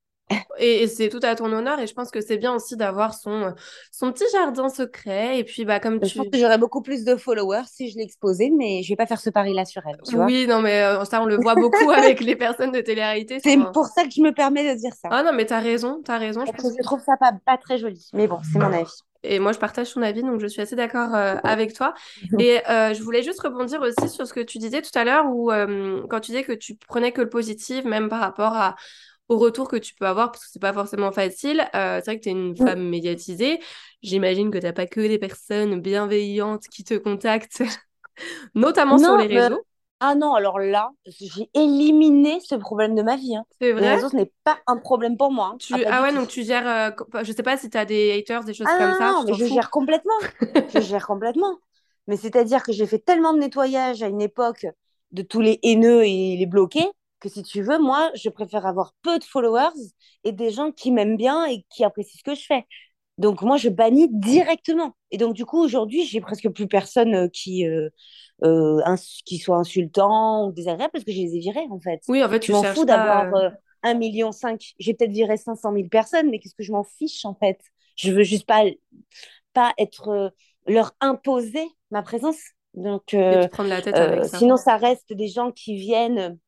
[0.59, 3.55] Et, c'est tout à ton honneur et je pense que c'est bien aussi d'avoir son,
[3.93, 6.09] son petit jardin secret et puis bah comme tu...
[6.09, 9.07] Je pense que j'aurais beaucoup plus de followers si je l'exposais mais je vais pas
[9.07, 11.55] faire ce pari là sur elle tu oui non mais euh, ça on le voit
[11.55, 14.93] beaucoup avec les personnes de télé-réalité c'est pour ça que je me permets de dire
[14.95, 15.09] ça.
[15.11, 18.09] Ah non mais t'as raison t'as raison je, je trouve ça pas, pas très joli
[18.13, 19.03] mais bon c'est mon avis.
[19.25, 21.93] Et moi, je partage ton avis, donc je suis assez d'accord euh, avec toi.
[22.39, 25.27] Et euh, je voulais juste rebondir aussi sur ce que tu disais tout à l'heure,
[25.27, 25.51] où
[26.09, 28.77] quand tu disais que tu prenais que le positif, même par rapport à,
[29.29, 31.61] au retour que tu peux avoir, parce que c'est pas forcément facile.
[31.75, 33.61] Euh, c'est vrai que tu es une femme médiatisée.
[34.03, 37.63] J'imagine que tu pas que des personnes bienveillantes qui te contactent,
[38.55, 39.63] notamment sur les réseaux.
[40.01, 43.35] Ah non, alors là, j'ai éliminé ce problème de ma vie.
[43.35, 43.45] Hein.
[43.61, 43.81] C'est vrai?
[43.81, 45.57] Les réseaux, ce n'est pas un problème pour moi.
[45.73, 45.83] Hein.
[45.91, 46.69] Ah, ouais, donc tu gères.
[46.69, 49.13] Euh, je sais pas si tu as des haters, des choses comme ça.
[49.13, 50.15] Non, mais je gère complètement.
[50.75, 51.59] je gère complètement.
[52.07, 54.67] Mais c'est-à-dire que j'ai fait tellement de nettoyage à une époque
[55.11, 58.95] de tous les haineux et les bloqués que si tu veux, moi, je préfère avoir
[59.03, 59.79] peu de followers
[60.25, 62.65] et des gens qui m'aiment bien et qui apprécient ce que je fais.
[63.19, 64.97] Donc moi, je bannis directement.
[65.11, 67.89] Et donc du coup, aujourd'hui, j'ai presque plus personne euh, qui euh,
[68.45, 68.81] euh,
[69.25, 72.01] qui soit insultant ou désagréable parce que je les ai virés en fait.
[72.07, 73.33] Oui, en fait, tu m'en fous d'avoir
[73.83, 74.73] un million cinq.
[74.79, 77.59] J'ai peut-être viré 500 000 personnes, mais qu'est-ce que je m'en fiche en fait?
[77.97, 78.63] Je veux juste pas
[79.53, 80.33] pas être
[80.69, 82.39] leur imposer ma présence.
[82.75, 83.07] Donc
[83.51, 84.39] prendre la tête avec ça.
[84.39, 86.39] sinon, ça reste des gens qui viennent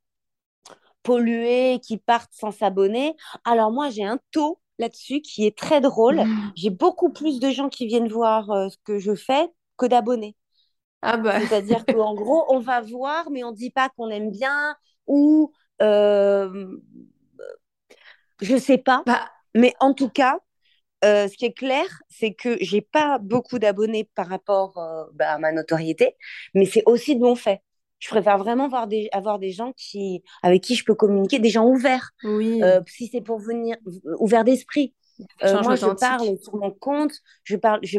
[1.03, 3.17] pollués, qui partent sans s'abonner.
[3.45, 6.17] Alors moi, j'ai un taux là-dessus qui est très drôle.
[6.17, 6.53] Mmh.
[6.57, 10.37] J'ai beaucoup plus de gens qui viennent voir euh, ce que je fais que d'abonnés.
[11.03, 11.41] Ah bah.
[11.41, 14.75] C'est-à-dire qu'en gros, on va voir, mais on ne dit pas qu'on aime bien
[15.07, 16.77] ou euh,
[18.41, 19.03] je sais pas.
[19.07, 19.31] Bah.
[19.55, 20.39] Mais en tout cas,
[21.05, 24.75] euh, ce qui est clair, c'est que j'ai pas beaucoup d'abonnés par rapport
[25.15, 26.17] bah, à ma notoriété,
[26.55, 27.63] mais c'est aussi de mon fait
[28.01, 31.51] je préfère vraiment avoir des, avoir des gens qui, avec qui je peux communiquer, des
[31.51, 32.11] gens ouverts.
[32.25, 32.61] Oui.
[32.63, 33.77] Euh, si c'est pour venir,
[34.19, 34.95] ouverts d'esprit.
[35.45, 37.13] Euh, moi, je parle sur mon compte,
[37.45, 37.99] je parle, je,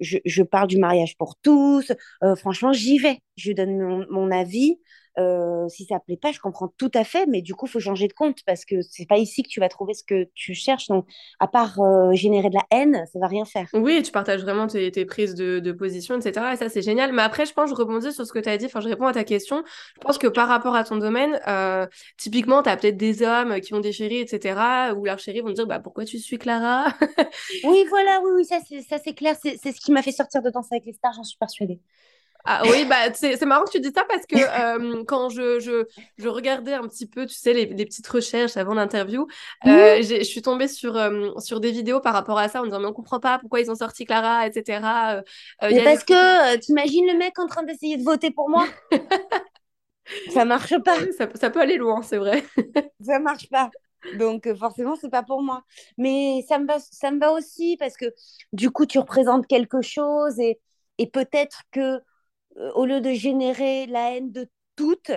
[0.00, 1.90] je, je parle du mariage pour tous.
[2.22, 3.20] Euh, franchement, j'y vais.
[3.36, 4.78] Je donne mon, mon avis.
[5.18, 7.80] Euh, si ça plaît pas, je comprends tout à fait, mais du coup, il faut
[7.80, 10.54] changer de compte parce que c'est pas ici que tu vas trouver ce que tu
[10.54, 10.88] cherches.
[10.88, 11.06] Donc,
[11.40, 13.66] à part euh, générer de la haine, ça va rien faire.
[13.72, 16.46] Oui, tu partages vraiment tes, prises de, position, etc.
[16.52, 17.12] Et ça, c'est génial.
[17.12, 19.06] Mais après, je pense, je rebondis sur ce que tu as dit, enfin, je réponds
[19.06, 19.64] à ta question.
[19.94, 23.60] Je pense que par rapport à ton domaine, euh, typiquement, tu as peut-être des hommes
[23.60, 26.38] qui ont des chéris, etc., où leurs chéris vont te dire, bah, pourquoi tu suis
[26.38, 26.86] Clara?
[27.64, 28.58] Oui, voilà, oui, oui, ça,
[28.98, 29.34] c'est clair.
[29.42, 31.80] C'est ce qui m'a fait sortir de Danse avec les stars, j'en suis persuadée.
[32.50, 34.36] Ah oui, bah, c'est marrant que tu dis ça parce que
[34.96, 35.84] euh, quand je, je,
[36.16, 39.26] je, regardais un petit peu, tu sais, les, les petites recherches avant l'interview,
[39.66, 42.80] euh, je suis tombée sur, euh, sur des vidéos par rapport à ça en disant,
[42.80, 44.80] mais on comprend pas pourquoi ils ont sorti Clara, etc.
[45.60, 48.66] mais parce que tu t'imagines le mec en train d'essayer de voter pour moi?
[50.30, 50.96] Ça marche pas.
[51.18, 52.42] Ça, ça, peut aller loin, c'est vrai.
[53.04, 53.68] ça marche pas.
[54.14, 55.64] Donc forcément, c'est pas pour moi.
[55.98, 58.06] Mais ça me va, ça me va aussi parce que
[58.54, 60.58] du coup, tu représentes quelque chose et,
[60.96, 62.00] et peut-être que
[62.74, 65.12] au lieu de générer la haine de toutes,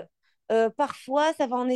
[0.52, 1.68] euh, parfois ça va en,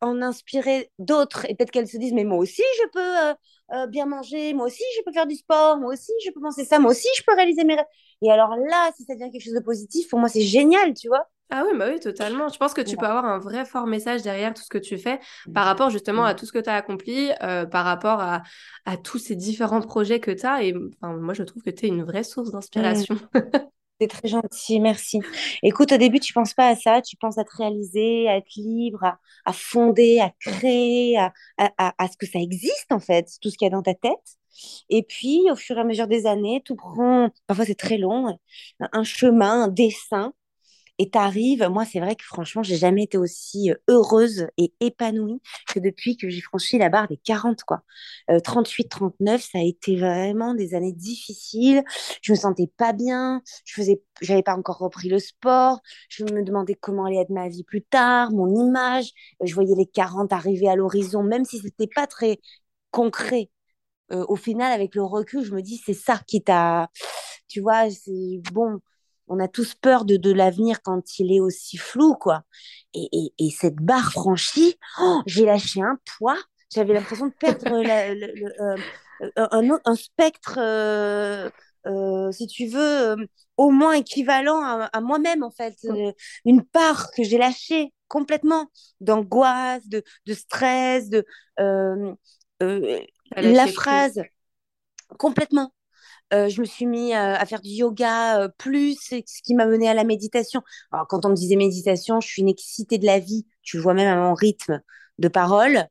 [0.00, 4.06] en inspirer d'autres et peut-être qu'elles se disent mais moi aussi je peux euh, bien
[4.06, 6.92] manger, moi aussi je peux faire du sport, moi aussi je peux penser ça, moi
[6.92, 7.84] aussi je peux réaliser mes rêves.
[8.22, 11.08] Et alors là, si ça devient quelque chose de positif, pour moi c'est génial, tu
[11.08, 11.28] vois.
[11.50, 12.48] Ah oui, bah oui, totalement.
[12.48, 14.98] Je pense que tu peux avoir un vrai fort message derrière tout ce que tu
[14.98, 15.18] fais
[15.54, 18.42] par rapport justement à tout ce que tu as accompli, par rapport à,
[18.84, 20.62] à, tous ces différents projets que tu as.
[20.62, 23.16] Et enfin, moi, je trouve que tu es une vraie source d'inspiration.
[24.00, 25.20] C'est très gentil, merci.
[25.62, 28.54] Écoute, au début, tu penses pas à ça, tu penses à te réaliser, à être
[28.54, 33.56] libre, à, fonder, à créer, à, à, ce que ça existe en fait, tout ce
[33.58, 34.38] qu'il y a dans ta tête.
[34.88, 38.38] Et puis, au fur et à mesure des années, tout prend, parfois c'est très long,
[38.80, 40.32] un chemin, un dessin
[40.98, 45.78] et t'arrives, moi c'est vrai que franchement, j'ai jamais été aussi heureuse et épanouie que
[45.78, 47.82] depuis que j'ai franchi la barre des 40 quoi.
[48.44, 51.82] 38, euh, 39, ça a été vraiment des années difficiles.
[52.22, 56.42] Je me sentais pas bien, je faisais j'avais pas encore repris le sport, je me
[56.42, 59.12] demandais comment allait être ma vie plus tard, mon image,
[59.44, 62.40] je voyais les 40 arriver à l'horizon même si c'était pas très
[62.90, 63.50] concret.
[64.10, 66.88] Au final avec le recul, je me dis c'est ça qui t'a
[67.48, 68.80] tu vois, c'est bon
[69.28, 72.42] on a tous peur de, de l'avenir quand il est aussi flou, quoi.
[72.94, 76.38] Et, et, cette barre franchie, oh, j'ai lâché un poids.
[76.74, 78.76] J'avais l'impression de perdre euh,
[79.36, 81.50] un, un, spectre, euh,
[81.86, 83.16] euh, si tu veux,
[83.56, 85.76] au moins équivalent à, moi-même, en fait.
[86.44, 88.70] une part que j'ai lâchée complètement
[89.00, 91.24] d'angoisse, de, de, stress, de
[93.30, 94.22] la phrase
[95.18, 95.72] complètement.
[96.32, 99.66] Euh, je me suis mis euh, à faire du yoga euh, plus, ce qui m'a
[99.66, 100.62] mené à la méditation.
[100.92, 103.46] Alors, quand on me disait méditation, je suis une excitée de la vie.
[103.62, 104.80] Tu le vois même à mon rythme
[105.18, 105.86] de parole.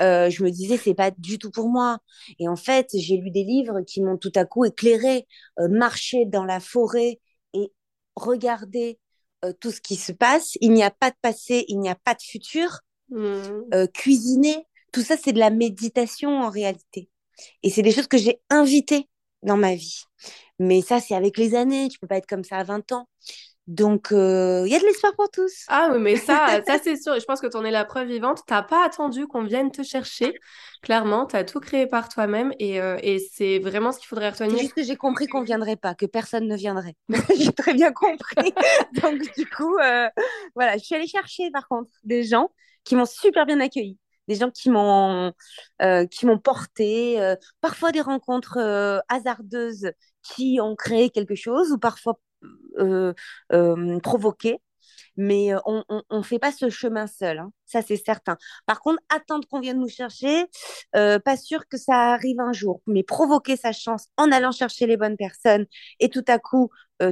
[0.00, 1.98] je me disais, c'est pas du tout pour moi.
[2.38, 5.26] Et en fait, j'ai lu des livres qui m'ont tout à coup éclairé.
[5.58, 7.20] marcher dans la forêt
[7.54, 7.72] et
[8.16, 8.98] regarder
[9.60, 10.56] tout ce qui se passe.
[10.60, 12.80] Il n'y a pas de passé, il n'y a pas de futur.
[13.10, 13.86] Mmh.
[13.94, 17.08] cuisiner, tout ça, c'est de la méditation en réalité.
[17.62, 19.08] Et c'est des choses que j'ai invitées
[19.42, 20.02] dans ma vie.
[20.58, 21.88] Mais ça, c'est avec les années.
[21.88, 23.08] Tu peux pas être comme ça à 20 ans.
[23.68, 25.66] Donc, euh, il y a de l'espoir pour tous.
[25.68, 27.20] Ah oui, mais ça, ça c'est sûr.
[27.20, 28.40] Je pense que tu en es la preuve vivante.
[28.46, 30.32] Tu n'as pas attendu qu'on vienne te chercher.
[30.82, 32.52] Clairement, tu as tout créé par toi-même.
[32.58, 34.56] Et, euh, et c'est vraiment ce qu'il faudrait retenir.
[34.56, 36.94] C'est juste que j'ai compris qu'on ne viendrait pas, que personne ne viendrait.
[37.36, 38.54] j'ai très bien compris.
[39.02, 40.08] Donc, du coup, euh,
[40.54, 42.50] voilà, je suis allée chercher, par contre, des gens
[42.84, 43.98] qui m'ont super bien accueilli
[44.28, 45.32] des gens qui m'ont
[45.82, 49.90] euh, qui m'ont porté, euh, parfois des rencontres euh, hasardeuses
[50.22, 52.18] qui ont créé quelque chose ou parfois
[54.02, 54.58] provoqué.
[55.16, 57.52] Mais on ne fait pas ce chemin seul, hein.
[57.66, 58.36] ça c'est certain.
[58.66, 60.46] Par contre, attendre qu'on vienne nous chercher,
[60.92, 62.82] pas sûr que ça arrive un jour.
[62.86, 65.66] Mais provoquer sa chance en allant chercher les bonnes personnes
[65.98, 66.70] et tout à coup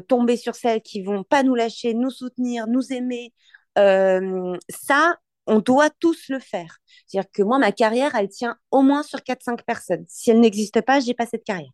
[0.08, 3.32] tomber sur celles qui vont pas nous lâcher, nous soutenir, nous aimer,
[3.76, 6.78] ça, on doit tous le faire.
[7.06, 10.04] C'est-à-dire que moi, ma carrière, elle tient au moins sur 4-5 personnes.
[10.08, 11.70] Si elle n'existe pas, j'ai pas cette carrière.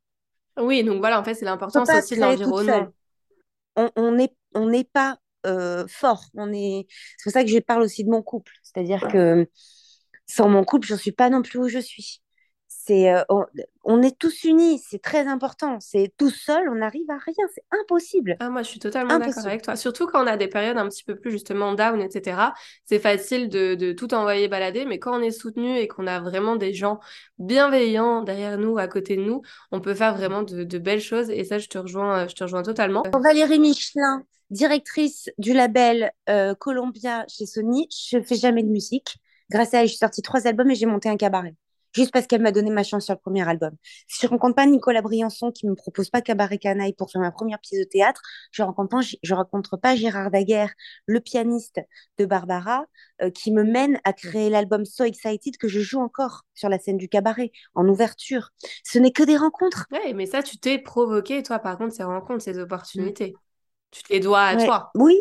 [0.58, 2.88] Oui, donc voilà, en fait, c'est l'importance aussi de l'environnement.
[3.76, 6.24] On n'est on n'est pas euh, fort.
[6.34, 6.86] On est...
[7.16, 8.52] C'est pour ça que je parle aussi de mon couple.
[8.62, 9.48] C'est-à-dire que
[10.26, 12.20] sans mon couple, je ne suis pas non plus où je suis
[12.84, 13.22] c'est euh,
[13.84, 15.78] on, est tous unis, c'est très important.
[15.80, 18.36] C'est tout seul, on n'arrive à rien, c'est impossible.
[18.40, 19.76] Ah, moi, je suis totalement d'accord avec toi.
[19.76, 22.38] Surtout quand on a des périodes un petit peu plus justement down, etc.
[22.84, 26.56] C'est facile de, tout envoyer balader, mais quand on est soutenu et qu'on a vraiment
[26.56, 26.98] des gens
[27.38, 31.30] bienveillants derrière nous, à côté de nous, on peut faire vraiment de, belles choses.
[31.30, 33.04] Et ça, je te rejoins, je te rejoins totalement.
[33.22, 39.18] Valérie Michelin, directrice du label euh, Columbia chez Sony, je fais jamais de musique.
[39.50, 41.54] Grâce à elle, j'ai sorti trois albums et j'ai monté un cabaret
[41.92, 43.72] juste parce qu'elle m'a donné ma chance sur le premier album.
[44.06, 47.32] Si je rencontre pas Nicolas Briançon qui me propose pas Cabaret Canaille pour faire ma
[47.32, 48.20] première pièce de théâtre,
[48.50, 50.72] je rencontre pas, je rencontre pas Gérard Daguerre,
[51.06, 51.80] le pianiste
[52.18, 52.86] de Barbara,
[53.22, 56.78] euh, qui me mène à créer l'album So Excited que je joue encore sur la
[56.78, 58.50] scène du cabaret en ouverture.
[58.84, 59.86] Ce n'est que des rencontres.
[59.90, 63.34] Ouais, mais ça, tu t'es provoqué, toi, par contre, ces rencontres, ces opportunités.
[63.90, 64.90] Tu te les dois à toi.
[64.94, 65.20] Oui,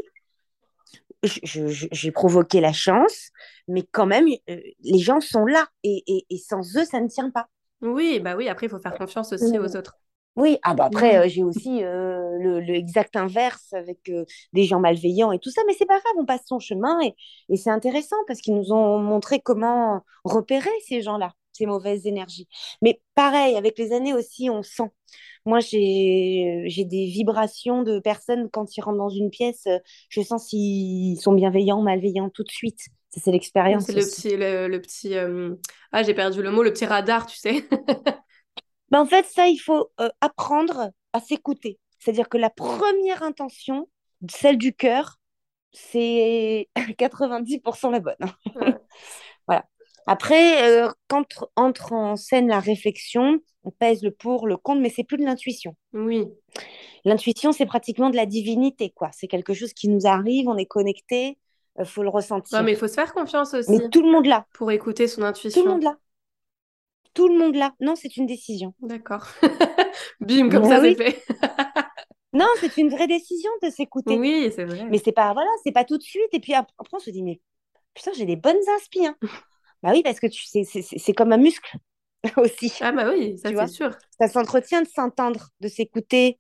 [1.24, 3.30] j'ai provoqué la chance,
[3.68, 7.08] mais quand même, euh, les gens sont là et, et, et, sans eux, ça ne
[7.08, 7.48] tient pas.
[7.82, 10.00] Oui, bah oui, après, il faut faire confiance aussi aux autres.
[10.38, 11.26] Oui, ah bah après, Ouais.
[11.26, 15.52] euh, j'ai aussi euh, le, le exact inverse avec euh, des gens malveillants et tout
[15.52, 17.16] ça, mais c'est pas grave, on passe son chemin et,
[17.50, 22.48] et c'est intéressant parce qu'ils nous ont montré comment repérer ces gens-là, ces mauvaises énergies.
[22.82, 24.92] Mais pareil, avec les années aussi, on sent.
[25.46, 30.22] Moi, j'ai j'ai des vibrations de personnes quand ils rentrent dans une pièce, euh, je
[30.22, 32.80] sens s'ils sont bienveillants malveillants tout de suite.
[33.12, 33.32] Ça, c'est
[33.78, 34.06] C'est l'expérience le aussi.
[34.06, 35.56] petit, le, le petit, euh,
[35.92, 37.66] ah, j'ai perdu le mot, le petit radar, tu sais.
[38.92, 41.80] Ben, en fait, ça, il faut euh, apprendre à s'écouter.
[42.00, 43.90] C'est-à-dire que la première intention,
[44.30, 45.20] celle du cœur,
[45.74, 48.18] c'est 90% la bonne.
[48.56, 48.76] Ouais.
[50.08, 51.26] Après, euh, quand
[51.56, 55.24] entre en scène la réflexion, on pèse le pour, le contre, mais c'est plus de
[55.24, 55.76] l'intuition.
[55.94, 56.28] Oui.
[57.06, 59.10] L'intuition, c'est pratiquement de la divinité, quoi.
[59.14, 61.38] C'est quelque chose qui nous arrive, on est connecté,
[61.80, 62.14] il faut le Ouais,
[62.64, 62.78] mais il ressentir.
[62.78, 65.30] faut se faire confiance Mais aussi tout le monde là, pour écouter son tout le
[65.30, 65.66] intuition.
[65.66, 65.98] monde là,
[67.14, 67.74] tout le monde là.
[67.80, 68.74] Non, c'est une décision.
[68.82, 69.28] D'accord.
[70.22, 71.24] Bim, comme ça, c'est oui, fait.
[72.34, 74.18] non, c'est une vraie décision de s'écouter.
[74.18, 74.86] Oui, c'est vrai.
[74.90, 76.34] Mais c'est pas, voilà, c'est pas tout de suite.
[76.34, 77.42] Et puis ap- après, on se dit, mais
[77.94, 79.16] putain, j'ai des bonnes inspi, hein.
[79.84, 81.78] Bah oui, parce que tu sais, c'est comme un muscle
[82.38, 83.92] aussi, Ah bah oui, ça c'est sûr.
[84.20, 86.40] Ça s'entretient de s'entendre, de s'écouter,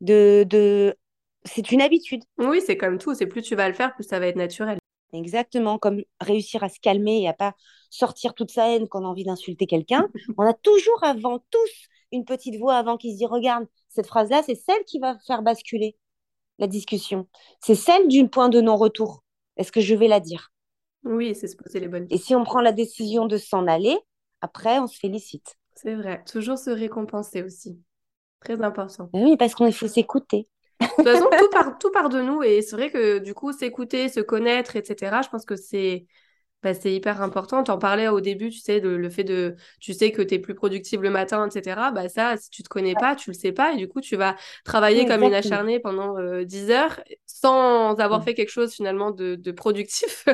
[0.00, 0.96] de, de...
[1.44, 2.22] C'est une habitude.
[2.38, 4.78] Oui, c'est comme tout, c'est plus tu vas le faire, plus ça va être naturel.
[5.12, 7.54] Exactement, comme réussir à se calmer et à pas
[7.90, 10.08] sortir toute sa haine quand on a envie d'insulter quelqu'un.
[10.36, 11.70] On a toujours avant, tous,
[12.12, 15.42] une petite voix avant qui se dit, regarde, cette phrase-là, c'est celle qui va faire
[15.42, 15.96] basculer
[16.58, 17.28] la discussion.
[17.60, 19.22] C'est celle du point de non-retour.
[19.56, 20.50] Est-ce que je vais la dire?
[21.04, 22.40] Oui, c'est se poser les bonnes Et si questions.
[22.40, 23.96] on prend la décision de s'en aller,
[24.40, 25.56] après, on se félicite.
[25.74, 26.22] C'est vrai.
[26.30, 27.80] Toujours se récompenser aussi.
[28.40, 29.08] Très important.
[29.12, 30.48] Ben oui, parce qu'il faut s'écouter.
[30.80, 33.52] De toute façon, tout part, tout part de nous et c'est vrai que du coup,
[33.52, 36.06] s'écouter, se connaître, etc., je pense que c'est
[36.62, 37.62] bah, c'est hyper important.
[37.62, 40.34] Tu en parlais au début, tu sais, de, le fait de, tu sais que tu
[40.34, 41.92] es plus productive le matin, etc.
[41.92, 44.16] Bah ça, si tu te connais pas, tu le sais pas et du coup, tu
[44.16, 44.34] vas
[44.64, 49.36] travailler comme une acharnée pendant euh, 10 heures sans avoir fait quelque chose finalement de,
[49.36, 50.26] de productif.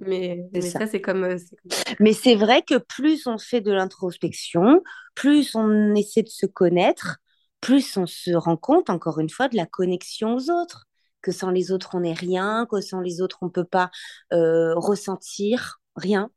[0.00, 0.80] Mais, ça.
[0.80, 1.96] ça, c'est comme, euh, comme.
[2.00, 4.82] Mais c'est vrai que plus on fait de l'introspection,
[5.14, 7.18] plus on essaie de se connaître,
[7.60, 10.86] plus on se rend compte, encore une fois, de la connexion aux autres.
[11.22, 13.90] Que sans les autres, on n'est rien, que sans les autres, on ne peut pas
[14.32, 16.30] euh, ressentir rien.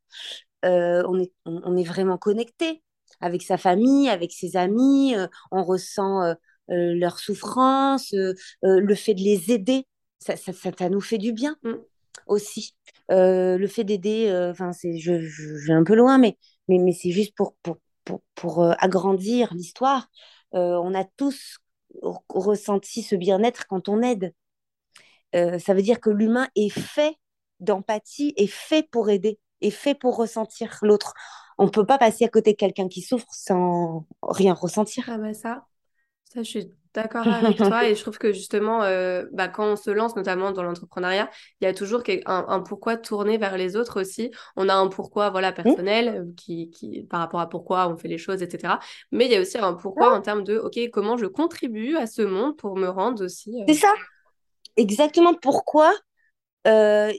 [0.66, 2.84] Euh, on est, on, on est vraiment connecté
[3.22, 5.16] avec sa famille, avec ses amis,
[5.52, 6.36] on ressent
[6.68, 8.14] leur souffrance,
[8.64, 9.86] le fait de les aider,
[10.20, 11.76] ça, ça, ça, ça nous fait du bien Mm.
[12.28, 12.76] Aussi.
[13.12, 15.14] Euh, le fait d'aider, euh, enfin, c'est, je,
[15.68, 16.38] vais un peu loin, mais,
[16.68, 20.10] mais, mais c'est juste pour, pour, pour, pour euh, agrandir l'histoire.
[20.56, 21.58] On a tous
[22.30, 24.34] ressenti ce bien-être quand on aide.
[25.34, 27.16] Ça veut dire que l'humain est fait
[27.60, 31.16] d'empathie, est fait pour aider, est fait pour ressentir l'autre.
[31.58, 35.06] On ne peut pas passer à côté de quelqu'un qui souffre sans rien ressentir.
[35.08, 35.66] Ah bah ça.
[36.26, 39.76] Ça, je suis d'accord avec toi et je trouve que justement, euh, bah, quand on
[39.76, 41.30] se lance, notamment dans l'entrepreneuriat,
[41.62, 44.32] il y a toujours un, un pourquoi tourner vers les autres aussi.
[44.56, 47.98] On a un pourquoi, voilà, Hmm personnel, euh, qui, qui, par rapport à pourquoi on
[47.98, 48.80] fait les choses, etc.
[49.12, 52.08] Mais il y a aussi un pourquoi en termes de, OK, comment je contribue à
[52.08, 53.64] ce monde pour me rendre aussi.
[53.68, 53.94] C'est euh, ça,
[54.78, 55.94] exactement pourquoi
[56.68, 57.14] euh,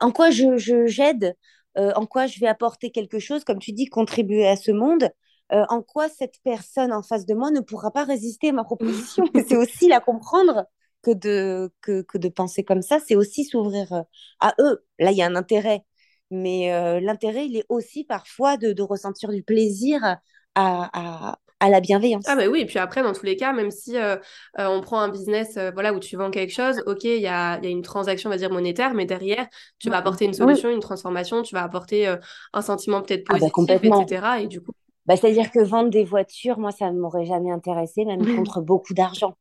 [0.00, 1.36] en quoi je, je- j'aide,
[1.76, 5.10] en quoi je vais apporter quelque chose, comme tu dis, contribuer à ce monde,
[5.52, 8.64] euh, en quoi cette personne en face de moi ne pourra pas résister à ma
[8.64, 9.30] proposition.
[9.48, 10.66] C'est aussi la comprendre
[11.02, 14.02] que de, que, que de penser comme ça, c'est aussi s'ouvrir euh,
[14.40, 14.84] à eux.
[14.98, 15.84] Là, il y a un intérêt,
[16.30, 20.20] mais euh, l'intérêt, il est aussi parfois de, de ressentir du plaisir à,
[20.54, 21.80] à, à la
[22.24, 22.36] Ah bienveillance.
[22.36, 24.16] bah oui, et puis après, dans tous les cas, même si euh,
[24.58, 27.26] euh, on prend un business euh, voilà, où tu vends quelque chose, ok, il y
[27.26, 29.46] a, y a une transaction, on va dire, monétaire, mais derrière,
[29.78, 32.14] tu vas apporter une Oui, solution, une transformation, tu vas apporter
[32.52, 34.04] un sentiment peut-être ah bah positif, complètement.
[34.04, 34.42] etc.
[34.42, 34.72] Et du coup,
[35.08, 38.94] Bah, c'est-à-dire que vendre des voitures, moi, ça ne m'aurait jamais intéressé, même contre beaucoup
[38.94, 39.34] d'argent.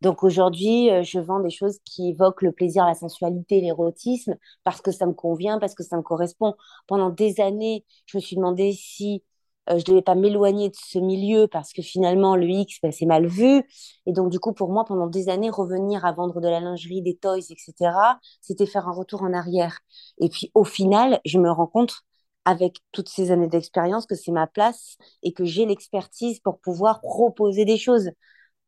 [0.00, 4.80] Donc aujourd'hui, euh, je vends des choses qui évoquent le plaisir, la sensualité, l'érotisme, parce
[4.80, 6.54] que ça me convient, parce que ça me correspond.
[6.86, 9.22] Pendant des années, je me suis demandé si
[9.68, 13.06] euh, je devais pas m'éloigner de ce milieu, parce que finalement, le X, ben, c'est
[13.06, 13.62] mal vu.
[14.06, 17.02] Et donc, du coup, pour moi, pendant des années, revenir à vendre de la lingerie,
[17.02, 17.92] des toys, etc.,
[18.40, 19.80] c'était faire un retour en arrière.
[20.18, 22.02] Et puis, au final, je me rends compte,
[22.44, 27.00] avec toutes ces années d'expérience, que c'est ma place et que j'ai l'expertise pour pouvoir
[27.00, 28.10] proposer des choses.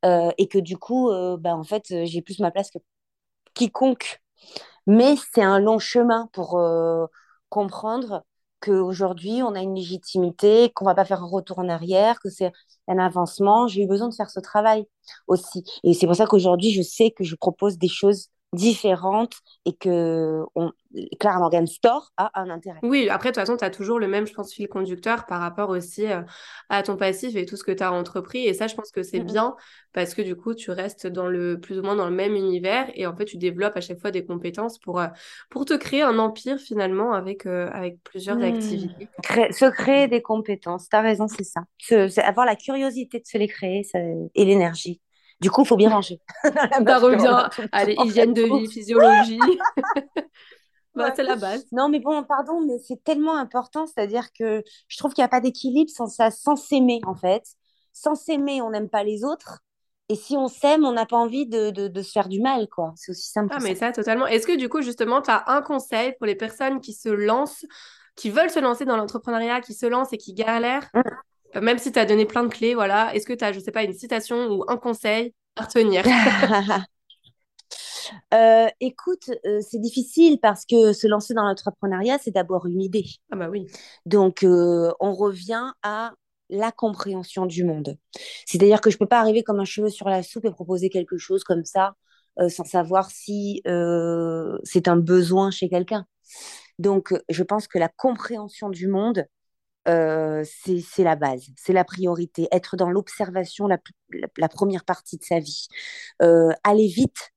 [0.04, 2.78] Euh, et que du coup, euh, bah, en fait, euh, j'ai plus ma place que
[3.54, 4.20] quiconque.
[4.86, 7.06] Mais c'est un long chemin pour euh,
[7.48, 8.24] comprendre
[8.60, 12.52] qu'aujourd'hui, on a une légitimité, qu'on va pas faire un retour en arrière, que c'est
[12.88, 13.66] un avancement.
[13.68, 14.86] J'ai eu besoin de faire ce travail
[15.26, 15.64] aussi.
[15.84, 19.34] Et c'est pour ça qu'aujourd'hui, je sais que je propose des choses différentes
[19.64, 20.72] et que on,
[21.18, 22.78] Clara Morgan Store a un intérêt.
[22.82, 25.40] Oui, après, de toute façon, tu as toujours le même, je pense, fil conducteur par
[25.40, 26.20] rapport aussi euh,
[26.68, 28.46] à ton passif et tout ce que tu as entrepris.
[28.46, 29.56] Et ça, je pense que c'est bien
[29.92, 32.90] parce que du coup, tu restes dans le, plus ou moins dans le même univers
[32.94, 35.08] et en fait, tu développes à chaque fois des compétences pour, euh,
[35.48, 38.42] pour te créer un empire finalement avec, euh, avec plusieurs mmh.
[38.42, 39.08] activités.
[39.24, 41.62] se créer des compétences, tu as raison, c'est ça.
[42.22, 43.86] avoir la curiosité de se les créer
[44.34, 45.00] et l'énergie.
[45.42, 46.20] Du coup, il faut bien manger.
[46.44, 49.40] ça revient à l'hygiène de vie, physiologie.
[50.94, 51.66] bah, c'est la base.
[51.72, 53.86] Non, mais bon, pardon, mais c'est tellement important.
[53.86, 57.42] C'est-à-dire que je trouve qu'il n'y a pas d'équilibre sans, ça, sans s'aimer, en fait.
[57.92, 59.58] Sans s'aimer, on n'aime pas les autres.
[60.08, 62.92] Et si on s'aime, on n'a pas envie de, de, se faire du mal, quoi.
[62.96, 63.52] C'est aussi simple.
[63.56, 64.26] Ah, mais ça, totalement.
[64.26, 67.66] Est-ce que du coup, justement, tu as un conseil pour les personnes qui se lancent,
[68.14, 70.88] qui veulent se lancer dans l'entrepreneuriat, qui se lancent et qui galèrent?
[70.94, 71.00] Mmh.
[71.56, 73.60] Euh, même si tu as donné plein de clés, voilà, est-ce que tu as, je
[73.60, 76.04] sais pas, une citation ou un conseil à retenir
[78.34, 83.06] euh, écoute, euh, c'est difficile parce que se lancer dans l'entrepreneuriat, c'est d'abord une idée.
[83.30, 83.66] Ah bah oui.
[84.06, 86.12] Donc, on revient à
[86.48, 87.96] la compréhension du monde.
[88.46, 90.90] C'est-à-dire que je ne peux pas arriver comme un cheveu sur la soupe et proposer
[90.90, 91.94] quelque chose comme ça
[92.48, 93.62] sans savoir si
[94.64, 96.04] c'est un besoin chez quelqu'un.
[96.78, 99.26] Donc, je pense que la compréhension du monde,
[99.88, 102.48] euh, c'est la base, c'est la priorité.
[102.52, 103.78] Être dans l'observation la,
[104.36, 105.66] la, première partie de sa vie.
[106.22, 107.32] Euh, aller vite,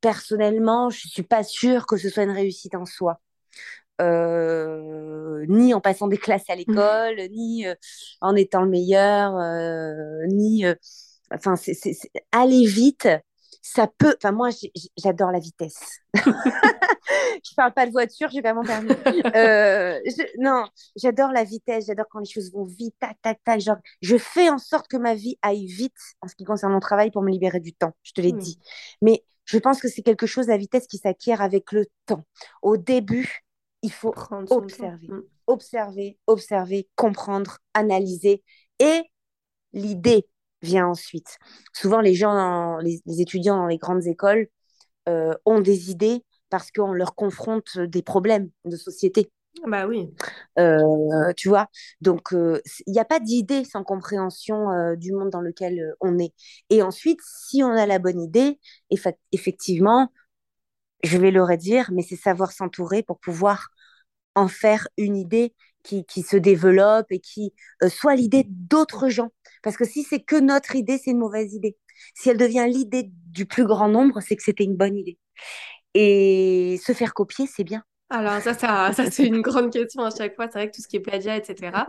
[0.00, 3.20] personnellement, je ne suis pas sûre que ce soit une réussite en soi.
[4.00, 6.58] Euh, ni en passant des classes à mmh.
[6.58, 7.66] l'école, ni
[8.20, 9.34] en étant le meilleur,
[10.28, 10.64] ni.
[11.30, 11.96] Enfin, c'est
[12.32, 13.08] aller vite,
[13.62, 14.14] ça peut.
[14.18, 14.50] Enfin, moi,
[14.98, 16.00] j'adore la vitesse.
[16.14, 18.90] je parle pas de voiture, j'ai pas mon permis.
[19.34, 19.98] Euh,
[20.38, 20.64] non,
[20.96, 23.60] j'adore la vitesse, j'adore quand les choses vont vite, tac, tac, tac.
[23.60, 26.80] Genre, je fais en sorte que ma vie aille vite en ce qui concerne mon
[26.80, 27.92] travail pour me libérer du temps.
[28.02, 28.58] Je te l'ai dit.
[29.00, 32.24] Mais je pense que c'est quelque chose, la vitesse, qui s'acquiert avec le temps.
[32.62, 33.44] Au début,
[33.82, 34.14] il faut
[34.50, 35.22] observer, hmm.
[35.46, 38.42] observer, observer, comprendre, analyser
[38.78, 39.02] et
[39.72, 40.26] l'idée
[40.62, 41.38] vient ensuite.
[41.72, 44.48] Souvent, les gens, les, étudiants dans les grandes écoles
[45.08, 49.30] euh, ont des idées parce qu'on leur confronte des problèmes de société.
[49.66, 50.08] Bah oui.
[50.58, 51.66] Euh, tu vois,
[52.00, 56.32] donc euh, il n'y a pas d'idée sans compréhension du monde dans lequel on est.
[56.70, 58.58] Et ensuite, si on a la bonne idée,
[59.32, 60.10] effectivement,
[61.02, 63.68] je vais le redire, mais c'est savoir s'entourer pour pouvoir
[64.34, 67.52] en faire une idée qui, qui se développe et qui
[67.88, 69.30] soit l'idée d'autres gens.
[69.62, 71.76] Parce que si c'est que notre idée, c'est une mauvaise idée.
[72.14, 75.18] Si elle devient l'idée du plus grand nombre, c'est que c'était une bonne idée.
[75.94, 77.84] Et se faire copier, c'est bien.
[78.10, 80.46] Alors ça, ça, ça c'est une grande question à chaque fois.
[80.46, 81.86] C'est vrai que tout ce qui est plagiat, etc.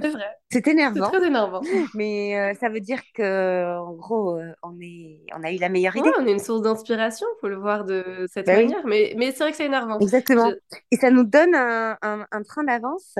[0.00, 0.26] C'est vrai.
[0.50, 1.10] C'est énervant.
[1.10, 1.60] C'est très énervant.
[1.94, 5.68] Mais euh, ça veut dire que, en gros, euh, on, est, on a eu la
[5.68, 6.10] meilleure idée.
[6.18, 8.86] on est une source d'inspiration, il faut le voir de cette bah manière.
[8.86, 9.98] Mais, mais c'est vrai que c'est énervant.
[9.98, 10.52] Exactement.
[10.90, 13.16] Et ça nous donne un, un, un train d'avance,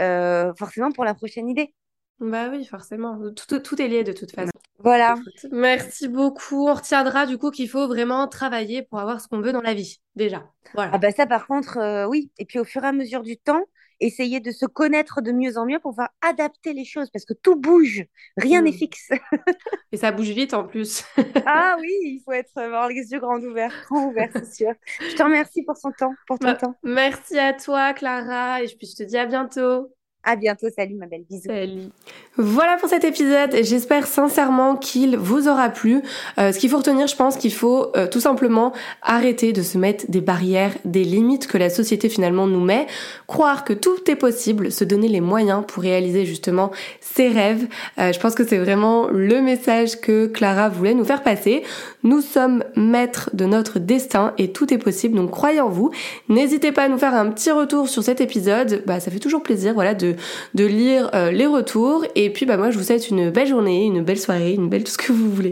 [0.00, 1.72] euh, forcément, pour la prochaine idée.
[2.18, 3.18] Bah oui, forcément.
[3.34, 4.50] Tout, tout, est lié de toute façon.
[4.78, 5.16] Voilà.
[5.52, 6.66] Merci beaucoup.
[6.66, 9.74] On retiendra du coup qu'il faut vraiment travailler pour avoir ce qu'on veut dans la
[9.74, 10.44] vie, déjà.
[10.74, 10.92] Voilà.
[10.94, 12.30] Ah bah ça par contre, euh, oui.
[12.38, 13.62] Et puis au fur et à mesure du temps,
[14.00, 17.34] essayer de se connaître de mieux en mieux pour pouvoir adapter les choses parce que
[17.34, 18.04] tout bouge,
[18.36, 18.74] rien n'est hmm.
[18.74, 19.10] fixe.
[19.92, 21.04] et ça bouge vite en plus.
[21.46, 24.72] ah oui, il faut être avoir les yeux grands ouverts, grands ouverts, c'est sûr.
[25.00, 26.74] Je te remercie pour son temps, pour ton bah, temps.
[26.82, 29.90] Merci à toi, Clara, et puis je te dis à bientôt.
[30.28, 31.46] À bientôt, salut ma belle, bisous.
[31.46, 31.88] Salut.
[32.36, 36.02] Voilà pour cet épisode, j'espère sincèrement qu'il vous aura plu.
[36.38, 38.72] Euh, ce qu'il faut retenir, je pense qu'il faut euh, tout simplement
[39.02, 42.88] arrêter de se mettre des barrières, des limites que la société finalement nous met,
[43.28, 47.68] croire que tout est possible, se donner les moyens pour réaliser justement ses rêves.
[48.00, 51.62] Euh, je pense que c'est vraiment le message que Clara voulait nous faire passer.
[52.02, 55.92] Nous sommes maîtres de notre destin et tout est possible, donc croyez en vous.
[56.28, 59.44] N'hésitez pas à nous faire un petit retour sur cet épisode, bah, ça fait toujours
[59.44, 60.15] plaisir voilà, de
[60.54, 62.04] de, lire euh, les retours.
[62.14, 64.84] Et puis bah moi je vous souhaite une belle journée, une belle soirée, une belle
[64.84, 65.50] tout ce que vous voulez.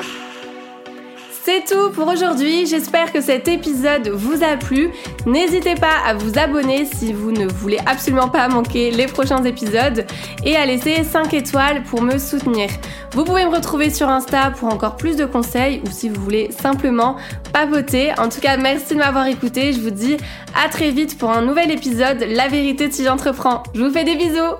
[1.45, 4.89] C'est tout pour aujourd'hui, j'espère que cet épisode vous a plu.
[5.27, 10.07] N'hésitez pas à vous abonner si vous ne voulez absolument pas manquer les prochains épisodes
[10.43, 12.71] et à laisser 5 étoiles pour me soutenir.
[13.13, 16.51] Vous pouvez me retrouver sur Insta pour encore plus de conseils ou si vous voulez
[16.51, 17.17] simplement
[17.53, 18.19] papoter.
[18.19, 19.75] En tout cas, merci de m'avoir écouté.
[19.75, 20.17] Je vous dis
[20.55, 23.65] à très vite pour un nouvel épisode La vérité si j'entreprends.
[23.75, 24.55] Je vous fais des bisous